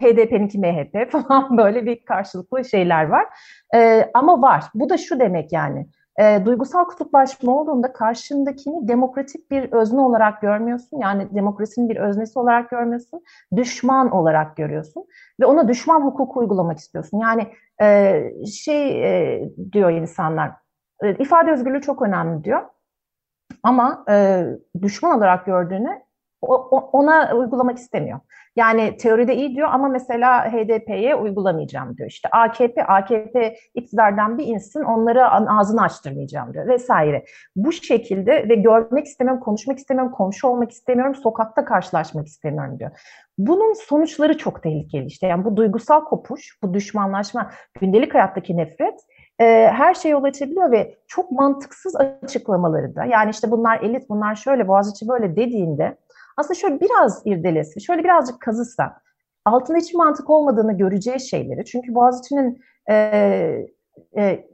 HDP'ninki 0.00 0.58
MHP 0.58 1.10
falan 1.28 1.56
böyle 1.56 1.86
bir 1.86 2.04
karşılıklı 2.04 2.64
şeyler 2.64 3.04
var. 3.04 3.26
E, 3.74 4.10
ama 4.14 4.42
var. 4.42 4.64
Bu 4.74 4.88
da 4.88 4.96
şu 4.96 5.20
demek 5.20 5.52
yani. 5.52 5.86
E, 6.18 6.42
duygusal 6.44 6.84
kutuplaşma 6.84 7.60
olduğunda 7.60 7.92
karşındakini 7.92 8.88
demokratik 8.88 9.50
bir 9.50 9.72
özne 9.72 10.00
olarak 10.00 10.40
görmüyorsun. 10.40 10.98
Yani 10.98 11.28
demokrasinin 11.34 11.88
bir 11.88 11.96
öznesi 11.96 12.38
olarak 12.38 12.70
görmüyorsun. 12.70 13.22
Düşman 13.56 14.10
olarak 14.10 14.56
görüyorsun. 14.56 15.04
Ve 15.40 15.46
ona 15.46 15.68
düşman 15.68 16.00
hukuku 16.00 16.40
uygulamak 16.40 16.78
istiyorsun. 16.78 17.18
Yani 17.18 17.46
e, 17.82 18.46
şey 18.46 19.04
e, 19.04 19.42
diyor 19.72 19.90
insanlar, 19.90 20.52
e, 21.02 21.14
ifade 21.14 21.50
özgürlüğü 21.50 21.80
çok 21.80 22.02
önemli 22.02 22.44
diyor. 22.44 22.62
Ama 23.62 24.04
e, 24.10 24.44
düşman 24.82 25.18
olarak 25.18 25.46
gördüğünü 25.46 26.05
ona 26.92 27.34
uygulamak 27.34 27.78
istemiyor. 27.78 28.20
Yani 28.56 28.96
teoride 28.96 29.36
iyi 29.36 29.54
diyor 29.54 29.68
ama 29.72 29.88
mesela 29.88 30.52
HDP'ye 30.52 31.14
uygulamayacağım 31.14 31.96
diyor. 31.96 32.08
İşte 32.08 32.28
AKP, 32.28 32.84
AKP 32.84 33.56
iktidardan 33.74 34.38
bir 34.38 34.46
insin 34.46 34.82
onları 34.82 35.30
ağzını 35.30 35.82
açtırmayacağım 35.82 36.54
diyor 36.54 36.68
vesaire. 36.68 37.24
Bu 37.56 37.72
şekilde 37.72 38.48
ve 38.48 38.54
görmek 38.54 39.06
istemiyorum, 39.06 39.42
konuşmak 39.42 39.78
istemiyorum, 39.78 40.12
komşu 40.12 40.48
olmak 40.48 40.70
istemiyorum, 40.70 41.14
sokakta 41.14 41.64
karşılaşmak 41.64 42.26
istemiyorum 42.26 42.78
diyor. 42.78 42.90
Bunun 43.38 43.72
sonuçları 43.72 44.38
çok 44.38 44.62
tehlikeli 44.62 45.06
işte. 45.06 45.26
Yani 45.26 45.44
bu 45.44 45.56
duygusal 45.56 46.04
kopuş, 46.04 46.58
bu 46.62 46.74
düşmanlaşma, 46.74 47.50
gündelik 47.80 48.14
hayattaki 48.14 48.56
nefret 48.56 49.00
e, 49.38 49.44
her 49.72 49.94
şeye 49.94 50.08
yol 50.08 50.24
açabiliyor 50.24 50.72
ve 50.72 50.94
çok 51.06 51.30
mantıksız 51.30 51.96
açıklamaları 51.96 52.96
da 52.96 53.04
yani 53.04 53.30
işte 53.30 53.50
bunlar 53.50 53.80
elit, 53.80 54.08
bunlar 54.08 54.34
şöyle, 54.34 54.68
Boğaziçi 54.68 55.08
böyle 55.08 55.36
dediğinde 55.36 55.96
aslında 56.36 56.54
şöyle 56.54 56.80
biraz 56.80 57.22
irdelesi, 57.24 57.80
şöyle 57.80 58.04
birazcık 58.04 58.40
kazısa, 58.40 58.96
altında 59.44 59.78
hiçbir 59.78 59.98
mantık 59.98 60.30
olmadığını 60.30 60.78
göreceği 60.78 61.20
şeyleri, 61.20 61.64
çünkü 61.64 61.94
Boğaziçi'nin 61.94 62.60
e, 62.90 62.94
e, 64.16 64.46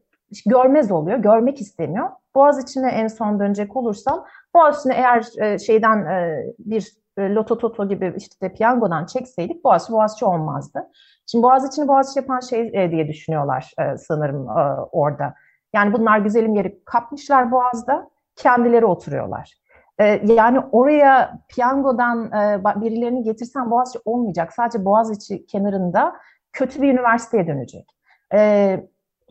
görmez 0.47 0.93
oluyor, 0.93 1.19
görmek 1.19 1.61
istemiyor. 1.61 2.11
Boğaziçi'ne 2.35 2.91
en 2.91 3.07
son 3.07 3.41
dönecek 3.41 3.77
olursam, 3.77 4.25
Boğaziçi'ne 4.55 4.95
eğer 4.95 5.27
e, 5.39 5.59
şeyden 5.59 6.07
e, 6.07 6.45
bir 6.59 6.93
e, 7.19 7.35
loto 7.35 7.59
toto 7.59 7.89
gibi 7.89 8.15
işte 8.17 8.53
piyangodan 8.55 9.07
çekseydik 9.07 9.65
Boğaziçi 9.65 9.93
Boğaziçi 9.93 10.25
olmazdı. 10.25 10.89
Şimdi 11.27 11.43
Boğaziçi'ni 11.43 11.89
Boğaziçi 11.89 12.19
yapan 12.19 12.41
şey 12.41 12.71
e, 12.75 12.91
diye 12.91 13.09
düşünüyorlar 13.09 13.73
e, 13.79 13.97
sanırım 13.97 14.49
e, 14.49 14.81
orada. 14.93 15.35
Yani 15.75 15.93
bunlar 15.93 16.19
güzelim 16.19 16.55
yeri 16.55 16.85
kapmışlar 16.85 17.53
Boğaz'da, 17.53 18.11
kendileri 18.37 18.87
oturuyorlar. 18.87 19.62
Ee, 20.01 20.21
yani 20.25 20.61
oraya 20.73 21.39
piyangodan 21.49 22.27
e, 22.27 22.65
birilerini 22.81 23.23
getirsen 23.23 23.71
Boğaziçi 23.71 23.99
olmayacak. 24.05 24.53
Sadece 24.53 24.85
Boğaziçi 24.85 25.47
kenarında 25.47 26.13
kötü 26.53 26.83
bir 26.83 26.93
üniversiteye 26.93 27.47
dönecek. 27.47 27.87
Ee, 28.35 28.87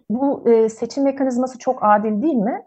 bu 0.09 0.49
e, 0.49 0.69
seçim 0.69 1.03
mekanizması 1.03 1.57
çok 1.59 1.79
adil 1.81 2.21
değil 2.21 2.35
mi? 2.35 2.63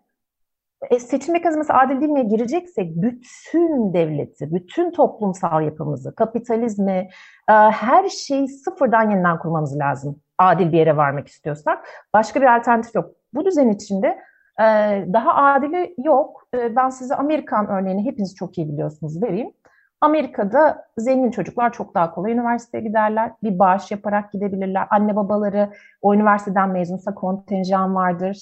E, 0.90 0.98
seçim 0.98 1.32
mekanizması 1.32 1.74
adil 1.74 2.00
değil 2.00 2.12
miye 2.12 2.24
gireceksek 2.24 2.96
bütün 2.96 3.94
devleti, 3.94 4.54
bütün 4.54 4.90
toplumsal 4.90 5.62
yapımızı, 5.62 6.14
kapitalizmi, 6.14 7.08
her 7.46 8.08
şeyi 8.08 8.48
sıfırdan 8.48 9.10
yeniden 9.10 9.38
kurmamız 9.38 9.78
lazım. 9.78 10.20
Adil 10.38 10.72
bir 10.72 10.78
yere 10.78 10.96
varmak 10.96 11.28
istiyorsak. 11.28 11.88
Başka 12.14 12.40
bir 12.40 12.56
alternatif 12.56 12.94
yok. 12.94 13.10
Bu 13.34 13.44
düzen 13.44 13.68
içinde 13.68 14.18
ee, 14.60 14.64
daha 15.12 15.34
adili 15.34 15.94
yok. 15.98 16.48
Ee, 16.54 16.76
ben 16.76 16.88
size 16.88 17.14
Amerikan 17.14 17.68
örneğini 17.68 18.04
hepiniz 18.04 18.34
çok 18.34 18.58
iyi 18.58 18.68
biliyorsunuz 18.68 19.22
vereyim. 19.22 19.52
Amerika'da 20.00 20.84
zengin 20.98 21.30
çocuklar 21.30 21.72
çok 21.72 21.94
daha 21.94 22.10
kolay 22.14 22.32
üniversiteye 22.32 22.84
giderler. 22.84 23.32
Bir 23.42 23.58
bağış 23.58 23.90
yaparak 23.90 24.32
gidebilirler. 24.32 24.86
Anne 24.90 25.16
babaları 25.16 25.70
o 26.02 26.14
üniversiteden 26.14 26.70
mezunsa 26.70 27.14
kontenjan 27.14 27.94
vardır. 27.94 28.38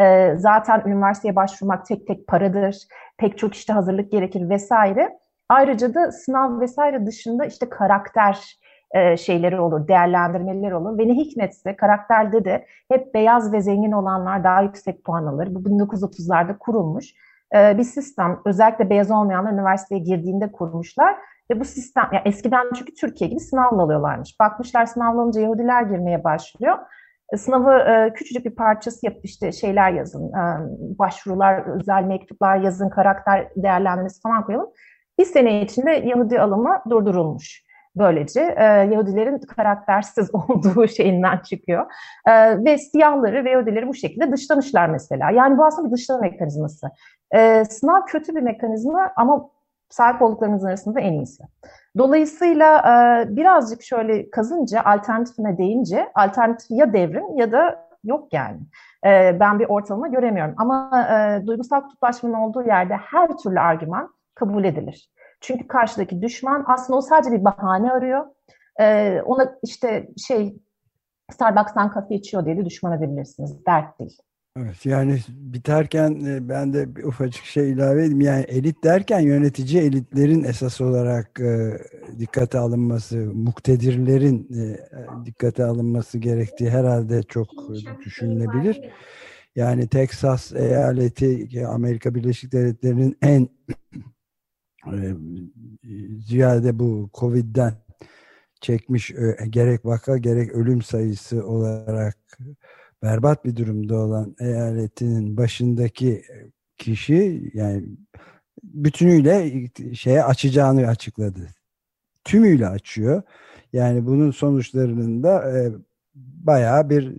Ee, 0.00 0.34
zaten 0.36 0.82
üniversiteye 0.86 1.36
başvurmak 1.36 1.86
tek 1.86 2.06
tek 2.06 2.26
paradır. 2.26 2.76
Pek 3.18 3.38
çok 3.38 3.54
işte 3.54 3.72
hazırlık 3.72 4.12
gerekir 4.12 4.48
vesaire. 4.48 5.18
Ayrıca 5.48 5.94
da 5.94 6.12
sınav 6.12 6.60
vesaire 6.60 7.06
dışında 7.06 7.44
işte 7.44 7.68
karakter 7.68 8.58
e, 8.94 9.16
şeyleri 9.16 9.60
olur, 9.60 9.88
değerlendirmeleri 9.88 10.74
olur. 10.74 10.98
Ve 10.98 11.08
ne 11.08 11.14
hikmetse 11.14 11.76
karakterde 11.76 12.44
de 12.44 12.66
hep 12.88 13.14
beyaz 13.14 13.52
ve 13.52 13.60
zengin 13.60 13.92
olanlar 13.92 14.44
daha 14.44 14.62
yüksek 14.62 15.04
puan 15.04 15.26
alır. 15.26 15.48
Bu 15.50 15.58
1930'larda 15.58 16.58
kurulmuş 16.58 17.14
e, 17.54 17.78
bir 17.78 17.84
sistem. 17.84 18.40
Özellikle 18.44 18.90
beyaz 18.90 19.10
olmayanlar 19.10 19.52
üniversiteye 19.52 20.00
girdiğinde 20.00 20.52
kurmuşlar. 20.52 21.16
Ve 21.50 21.60
bu 21.60 21.64
sistem, 21.64 22.08
yani 22.12 22.22
eskiden 22.24 22.66
çünkü 22.78 22.94
Türkiye 22.94 23.30
gibi 23.30 23.40
sınavla 23.40 23.82
alıyorlarmış. 23.82 24.40
Bakmışlar 24.40 24.86
sınavlanınca 24.86 25.40
Yahudiler 25.40 25.82
girmeye 25.82 26.24
başlıyor. 26.24 26.78
E, 27.32 27.36
sınavı 27.36 27.72
e, 27.72 28.12
küçücük 28.12 28.44
bir 28.44 28.54
parçası 28.54 29.06
yapıp 29.06 29.24
işte 29.24 29.52
şeyler 29.52 29.92
yazın, 29.92 30.32
e, 30.32 30.42
başvurular, 30.98 31.76
özel 31.80 32.02
mektuplar 32.02 32.56
yazın, 32.56 32.88
karakter 32.88 33.48
değerlendirmesi 33.56 34.20
falan 34.20 34.44
koyalım. 34.44 34.70
Bir 35.18 35.24
sene 35.24 35.62
içinde 35.62 35.90
Yahudi 35.90 36.40
alımı 36.40 36.82
durdurulmuş. 36.90 37.64
Böylece 37.96 38.54
e, 38.58 38.64
Yahudilerin 38.64 39.38
karaktersiz 39.38 40.34
olduğu 40.34 40.88
şeyinden 40.88 41.38
çıkıyor. 41.38 41.86
E, 42.26 42.64
ve 42.64 42.78
siyahları 42.78 43.44
ve 43.44 43.50
Yahudileri 43.50 43.88
bu 43.88 43.94
şekilde 43.94 44.32
dışlamışlar 44.32 44.88
mesela. 44.88 45.30
Yani 45.30 45.58
bu 45.58 45.64
aslında 45.64 45.88
bir 45.88 45.92
dışlama 45.92 46.20
mekanizması. 46.20 46.90
E, 47.34 47.64
sınav 47.64 48.06
kötü 48.06 48.36
bir 48.36 48.42
mekanizma 48.42 49.12
ama 49.16 49.48
sahip 49.88 50.22
olduklarımızın 50.22 50.68
arasında 50.68 51.00
en 51.00 51.12
iyisi. 51.12 51.42
Dolayısıyla 51.98 52.78
e, 52.78 53.36
birazcık 53.36 53.82
şöyle 53.82 54.30
kazınca, 54.30 54.82
alternatifine 54.84 55.58
deyince, 55.58 56.10
alternatif 56.14 56.70
ya 56.70 56.92
devrim 56.92 57.36
ya 57.36 57.52
da 57.52 57.88
yok 58.04 58.32
yani. 58.32 58.60
E, 59.06 59.40
ben 59.40 59.58
bir 59.58 59.66
ortalama 59.68 60.08
göremiyorum. 60.08 60.54
Ama 60.56 61.06
e, 61.10 61.46
duygusal 61.46 61.80
kutuplaşmanın 61.80 62.34
olduğu 62.34 62.62
yerde 62.62 62.96
her 62.96 63.36
türlü 63.36 63.60
argüman 63.60 64.14
kabul 64.34 64.64
edilir. 64.64 65.10
Çünkü 65.44 65.68
karşıdaki 65.68 66.22
düşman 66.22 66.64
aslında 66.66 66.98
o 66.98 67.00
sadece 67.00 67.32
bir 67.32 67.44
bahane 67.44 67.92
arıyor. 67.92 68.24
Ee, 68.80 69.22
ona 69.22 69.58
işte 69.62 70.08
şey 70.26 70.56
Starbucks'tan 71.32 71.90
kafe 71.90 72.14
içiyor 72.14 72.46
diye 72.46 72.56
de 72.56 72.64
düşman 72.64 72.98
edebilirsiniz. 72.98 73.66
Dert 73.66 74.00
değil. 74.00 74.18
Evet 74.58 74.86
yani 74.86 75.18
biterken 75.28 76.24
e, 76.24 76.48
ben 76.48 76.72
de 76.72 76.96
bir 76.96 77.04
ufacık 77.04 77.44
şey 77.44 77.72
ilave 77.72 78.00
edeyim. 78.00 78.20
Yani 78.20 78.42
elit 78.42 78.84
derken 78.84 79.20
yönetici 79.20 79.82
elitlerin 79.82 80.44
esas 80.44 80.80
olarak 80.80 81.40
e, 81.40 81.78
dikkate 82.18 82.58
alınması, 82.58 83.16
muktedirlerin 83.16 84.48
e, 84.54 84.78
dikkate 85.26 85.64
alınması 85.64 86.18
gerektiği 86.18 86.70
herhalde 86.70 87.22
çok 87.22 87.48
düşünülebilir. 88.04 88.90
Yani 89.56 89.88
Texas 89.88 90.52
eyaleti 90.52 91.48
Amerika 91.66 92.14
Birleşik 92.14 92.52
Devletleri'nin 92.52 93.16
en 93.22 93.48
ziyade 96.26 96.78
bu 96.78 97.10
Covid'den 97.14 97.74
çekmiş 98.60 99.12
gerek 99.50 99.84
vaka 99.84 100.18
gerek 100.18 100.52
ölüm 100.52 100.82
sayısı 100.82 101.46
olarak 101.46 102.16
berbat 103.02 103.44
bir 103.44 103.56
durumda 103.56 103.96
olan 103.96 104.36
eyaletinin 104.40 105.36
başındaki 105.36 106.22
kişi 106.78 107.50
yani 107.54 107.84
bütünüyle 108.62 109.66
şeye 109.94 110.24
açacağını 110.24 110.86
açıkladı. 110.86 111.48
Tümüyle 112.24 112.68
açıyor. 112.68 113.22
Yani 113.72 114.06
bunun 114.06 114.30
sonuçlarının 114.30 115.22
da 115.22 115.58
e, 115.58 115.72
bayağı 116.14 116.90
bir 116.90 117.14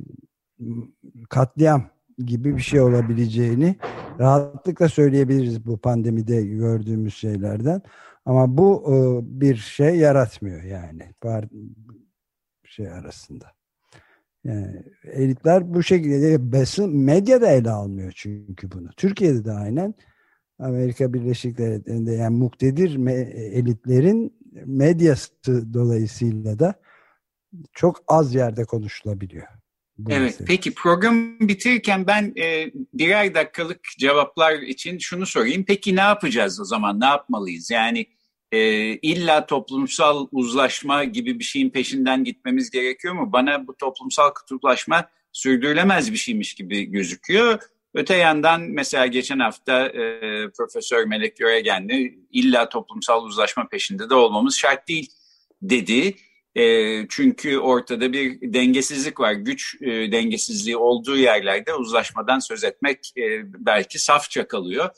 katliam 1.29 1.89
gibi 2.17 2.57
bir 2.57 2.61
şey 2.61 2.81
olabileceğini 2.81 3.75
rahatlıkla 4.19 4.89
söyleyebiliriz 4.89 5.65
bu 5.65 5.77
pandemide 5.77 6.45
gördüğümüz 6.45 7.15
şeylerden. 7.15 7.81
Ama 8.25 8.57
bu 8.57 8.83
e, 8.87 8.95
bir 9.41 9.55
şey 9.55 9.95
yaratmıyor 9.95 10.63
yani 10.63 11.13
şey 12.65 12.89
arasında. 12.91 13.45
Yani 14.43 14.83
elitler 15.03 15.73
bu 15.73 15.83
şekilde 15.83 16.51
basın 16.51 16.97
medya 16.97 17.41
da 17.41 17.47
ele 17.47 17.71
almıyor 17.71 18.13
çünkü 18.15 18.71
bunu. 18.71 18.89
Türkiye'de 18.97 19.45
de 19.45 19.51
aynen 19.51 19.93
Amerika 20.59 21.13
Birleşik 21.13 21.57
Devletleri'nde 21.57 22.11
yani 22.11 22.37
muktedir 22.37 23.07
elitlerin 23.35 24.37
medyası 24.65 25.73
dolayısıyla 25.73 26.59
da 26.59 26.73
çok 27.73 28.03
az 28.07 28.35
yerde 28.35 28.65
konuşulabiliyor. 28.65 29.47
Bu 29.97 30.11
evet, 30.11 30.21
mesele. 30.21 30.47
peki 30.47 30.73
program 30.73 31.39
bitirirken 31.39 32.07
ben 32.07 32.33
e, 32.37 32.71
birer 32.93 33.35
dakikalık 33.35 33.79
cevaplar 33.99 34.53
için 34.53 34.97
şunu 34.97 35.25
sorayım. 35.25 35.63
Peki 35.67 35.95
ne 35.95 36.01
yapacağız 36.01 36.59
o 36.59 36.65
zaman, 36.65 36.99
ne 36.99 37.05
yapmalıyız? 37.05 37.71
Yani 37.71 38.05
e, 38.51 38.59
illa 38.93 39.45
toplumsal 39.45 40.27
uzlaşma 40.31 41.03
gibi 41.03 41.39
bir 41.39 41.43
şeyin 41.43 41.69
peşinden 41.69 42.23
gitmemiz 42.23 42.69
gerekiyor 42.69 43.13
mu? 43.13 43.31
Bana 43.33 43.67
bu 43.67 43.77
toplumsal 43.77 44.33
kutuplaşma 44.33 45.09
sürdürülemez 45.31 46.11
bir 46.11 46.17
şeymiş 46.17 46.53
gibi 46.53 46.83
gözüküyor. 46.83 47.59
Öte 47.93 48.15
yandan 48.15 48.61
mesela 48.61 49.07
geçen 49.07 49.39
hafta 49.39 49.87
e, 49.87 50.01
Profesör 50.57 51.05
Melek 51.05 51.37
Göregenli 51.37 52.19
illa 52.31 52.69
toplumsal 52.69 53.23
uzlaşma 53.23 53.67
peşinde 53.67 54.09
de 54.09 54.15
olmamız 54.15 54.57
şart 54.57 54.87
değil 54.87 55.09
dedi. 55.61 56.15
E, 56.55 57.07
çünkü 57.07 57.57
ortada 57.57 58.13
bir 58.13 58.53
dengesizlik 58.53 59.19
var. 59.19 59.33
Güç 59.33 59.81
e, 59.81 60.11
dengesizliği 60.11 60.77
olduğu 60.77 61.17
yerlerde 61.17 61.73
uzlaşmadan 61.73 62.39
söz 62.39 62.63
etmek 62.63 63.11
e, 63.17 63.23
belki 63.65 63.99
safça 63.99 64.47
kalıyor. 64.47 64.89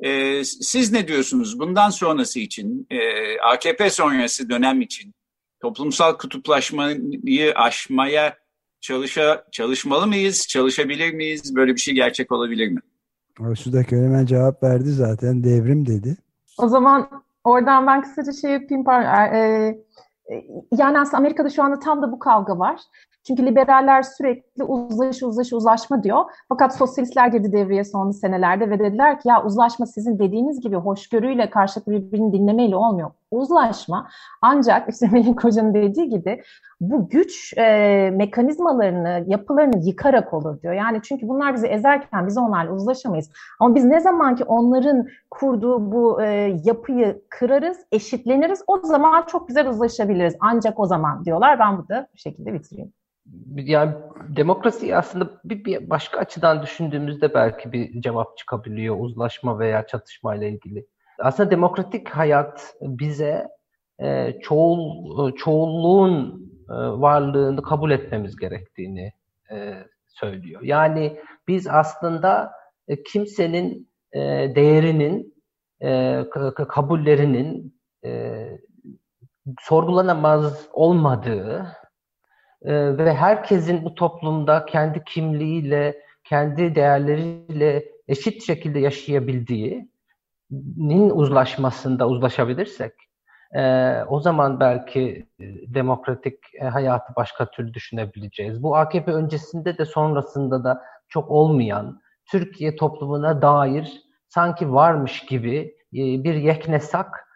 E, 0.00 0.44
siz 0.44 0.92
ne 0.92 1.08
diyorsunuz 1.08 1.58
bundan 1.58 1.90
sonrası 1.90 2.40
için, 2.40 2.86
e, 2.90 2.98
AKP 3.40 3.90
sonrası 3.90 4.50
dönem 4.50 4.80
için 4.80 5.14
toplumsal 5.60 6.18
kutuplaşmayı 6.18 7.52
aşmaya 7.54 8.36
çalışa, 8.80 9.44
çalışmalı 9.52 10.06
mıyız, 10.06 10.48
çalışabilir 10.48 11.14
miyiz? 11.14 11.56
Böyle 11.56 11.74
bir 11.74 11.80
şey 11.80 11.94
gerçek 11.94 12.32
olabilir 12.32 12.68
mi? 12.68 12.80
Şu 13.64 13.72
da 13.72 13.82
hemen 13.90 14.26
cevap 14.26 14.62
verdi 14.62 14.90
zaten 14.90 15.44
devrim 15.44 15.86
dedi. 15.86 16.16
O 16.58 16.68
zaman 16.68 17.08
oradan 17.44 17.86
ben 17.86 18.02
kısaca 18.02 18.32
şey 18.32 18.50
yapayım. 18.50 18.90
E, 18.90 19.38
e, 19.38 19.78
yani 20.72 20.98
aslında 21.00 21.16
Amerika'da 21.16 21.50
şu 21.50 21.62
anda 21.62 21.78
tam 21.78 22.02
da 22.02 22.12
bu 22.12 22.18
kavga 22.18 22.58
var. 22.58 22.80
Çünkü 23.26 23.46
liberaller 23.46 24.02
sürekli 24.02 24.64
uzlaşı 24.64 25.26
uzlaşı 25.26 25.56
uzlaşma 25.56 26.02
diyor. 26.02 26.24
Fakat 26.48 26.76
sosyalistler 26.76 27.28
girdi 27.28 27.52
devreye 27.52 27.84
son 27.84 28.10
senelerde 28.10 28.70
ve 28.70 28.78
dediler 28.78 29.20
ki 29.20 29.28
ya 29.28 29.44
uzlaşma 29.44 29.86
sizin 29.86 30.18
dediğiniz 30.18 30.60
gibi 30.60 30.76
hoşgörüyle 30.76 31.50
karşılıklı 31.50 31.92
birbirini 31.92 32.32
dinlemeyle 32.32 32.76
olmuyor. 32.76 33.10
Uzlaşma 33.30 34.08
ancak 34.42 34.88
işte 34.88 35.08
Melih 35.12 35.36
Koca'nın 35.36 35.74
dediği 35.74 36.08
gibi 36.08 36.42
bu 36.80 37.08
güç 37.08 37.54
e, 37.58 38.10
mekanizmalarını, 38.14 39.24
yapılarını 39.26 39.86
yıkarak 39.86 40.34
olur 40.34 40.62
diyor. 40.62 40.74
Yani 40.74 41.00
çünkü 41.02 41.28
bunlar 41.28 41.54
bizi 41.54 41.66
ezerken 41.66 42.26
biz 42.26 42.38
onlarla 42.38 42.72
uzlaşamayız. 42.72 43.30
Ama 43.60 43.74
biz 43.74 43.84
ne 43.84 44.00
zaman 44.00 44.36
ki 44.36 44.44
onların 44.44 45.06
kurduğu 45.30 45.92
bu 45.92 46.22
e, 46.22 46.26
yapıyı 46.64 47.22
kırarız, 47.28 47.78
eşitleniriz 47.92 48.62
o 48.66 48.78
zaman 48.78 49.26
çok 49.26 49.48
güzel 49.48 49.68
uzlaşabiliriz. 49.68 50.36
Ancak 50.40 50.80
o 50.80 50.86
zaman 50.86 51.24
diyorlar. 51.24 51.58
Ben 51.58 51.78
burada 51.78 52.08
bu 52.14 52.18
şekilde 52.18 52.52
bitireyim 52.52 52.92
yani 53.54 53.94
demokrasi 54.28 54.96
aslında 54.96 55.40
bir, 55.44 55.64
bir 55.64 55.90
başka 55.90 56.18
açıdan 56.18 56.62
düşündüğümüzde 56.62 57.34
belki 57.34 57.72
bir 57.72 58.00
cevap 58.00 58.38
çıkabiliyor 58.38 58.96
uzlaşma 59.00 59.58
veya 59.58 59.86
çatışma 59.86 60.34
ile 60.34 60.50
ilgili. 60.50 60.86
Aslında 61.18 61.50
demokratik 61.50 62.08
hayat 62.08 62.74
bize 62.80 63.48
e, 64.00 64.38
çoğul 64.42 65.32
çoğulluğun 65.34 66.42
e, 66.68 66.74
varlığını 66.74 67.62
kabul 67.62 67.90
etmemiz 67.90 68.36
gerektiğini 68.36 69.12
e, 69.50 69.74
söylüyor. 70.06 70.62
Yani 70.62 71.20
biz 71.48 71.68
aslında 71.68 72.52
e, 72.88 73.02
kimsenin 73.02 73.92
e, 74.12 74.20
değerinin, 74.54 75.34
e, 75.82 76.24
kabullerinin 76.68 77.80
e, 78.04 78.48
sorgulanamaz 79.60 80.68
olmadığı 80.72 81.66
e, 82.64 82.98
ve 82.98 83.14
herkesin 83.14 83.84
bu 83.84 83.94
toplumda 83.94 84.64
kendi 84.64 85.04
kimliğiyle, 85.04 86.02
kendi 86.24 86.74
değerleriyle 86.74 87.84
eşit 88.08 88.46
şekilde 88.46 88.80
yaşayabildiğinin 88.80 91.10
uzlaşmasında 91.10 92.08
uzlaşabilirsek 92.08 92.92
e, 93.52 93.94
o 94.08 94.20
zaman 94.20 94.60
belki 94.60 95.26
e, 95.40 95.44
demokratik 95.74 96.38
e, 96.60 96.64
hayatı 96.64 97.12
başka 97.16 97.50
türlü 97.50 97.74
düşünebileceğiz. 97.74 98.62
Bu 98.62 98.76
AKP 98.76 99.12
öncesinde 99.12 99.78
de 99.78 99.84
sonrasında 99.84 100.64
da 100.64 100.82
çok 101.08 101.30
olmayan 101.30 102.00
Türkiye 102.30 102.76
toplumuna 102.76 103.42
dair 103.42 104.02
sanki 104.28 104.72
varmış 104.72 105.26
gibi 105.26 105.76
bir 105.92 106.34
yeknesak 106.34 107.28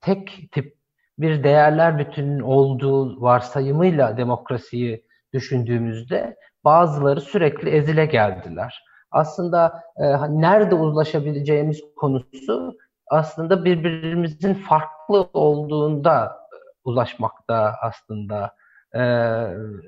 tek 0.00 0.48
tip 0.52 0.76
bir 1.18 1.44
değerler 1.44 1.98
bütünün 1.98 2.40
olduğu 2.40 3.22
varsayımıyla 3.22 4.16
demokrasiyi 4.16 5.04
düşündüğümüzde 5.32 6.36
bazıları 6.64 7.20
sürekli 7.20 7.70
ezile 7.70 8.06
geldiler. 8.06 8.84
Aslında 9.10 9.82
e, 9.96 10.04
nerede 10.28 10.74
uzlaşabileceğimiz 10.74 11.80
konusu 11.96 12.76
aslında 13.10 13.64
birbirimizin 13.64 14.54
farklı 14.54 15.28
olduğunda 15.32 16.36
ulaşmakta 16.84 17.74
aslında 17.82 18.54
e, 18.94 19.00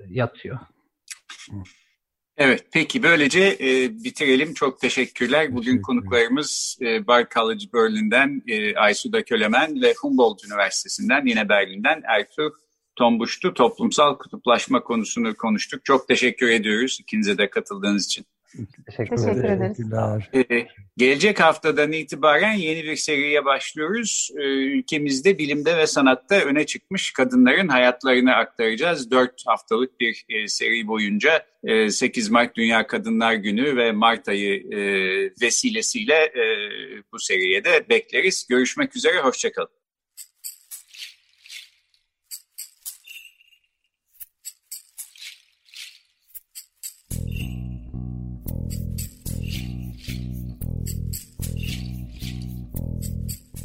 yatıyor. 0.09 0.59
Evet, 2.39 2.67
peki 2.73 3.03
böylece 3.03 3.57
e, 3.61 4.05
bitirelim. 4.05 4.55
Çok 4.55 4.81
teşekkürler. 4.81 5.53
Bugün 5.53 5.63
Teşekkür 5.63 5.83
konuklarımız 5.83 6.79
e, 6.83 7.07
Bar 7.07 7.27
College 7.35 7.65
Berlin'den 7.75 8.43
e, 8.47 8.77
Aysuda 8.77 9.25
Kölemen 9.25 9.83
ve 9.83 9.95
Humboldt 10.01 10.45
Üniversitesi'nden 10.45 11.27
yine 11.27 11.49
Berlin'den 11.49 12.03
Ertuğ 12.05 12.53
Tombuştu. 12.97 13.55
Toplumsal 13.55 14.19
kutuplaşma 14.19 14.83
konusunu 14.83 15.37
konuştuk. 15.37 15.85
Çok 15.85 16.09
teşekkür 16.09 16.49
ediyoruz 16.49 16.99
ikinize 17.01 17.39
de 17.39 17.51
katıldığınız 17.51 18.07
için. 18.07 18.27
Teşekkür, 18.87 19.17
Teşekkür 19.17 19.45
ederiz. 19.45 19.79
Ee, 20.35 20.67
gelecek 20.97 21.41
haftadan 21.41 21.93
itibaren 21.93 22.53
yeni 22.53 22.85
bir 22.85 22.97
seriye 22.97 23.45
başlıyoruz. 23.45 24.31
Ee, 24.37 24.43
ülkemizde 24.43 25.39
bilimde 25.39 25.77
ve 25.77 25.87
sanatta 25.87 26.35
öne 26.35 26.67
çıkmış 26.67 27.13
kadınların 27.13 27.69
hayatlarını 27.69 28.35
aktaracağız. 28.35 29.11
Dört 29.11 29.43
haftalık 29.47 30.01
bir 30.01 30.25
e, 30.29 30.49
seri 30.49 30.87
boyunca 30.87 31.47
e, 31.65 31.91
8 31.91 32.31
Mart 32.31 32.57
Dünya 32.57 32.87
Kadınlar 32.87 33.35
Günü 33.35 33.77
ve 33.77 33.93
Mart 33.93 34.29
ayı 34.29 34.73
e, 34.73 34.81
vesilesiyle 35.43 36.15
e, 36.15 36.45
bu 37.13 37.19
seriye 37.19 37.65
de 37.65 37.89
bekleriz. 37.89 38.47
Görüşmek 38.49 38.97
üzere, 38.97 39.21
hoşçakalın. 39.21 39.76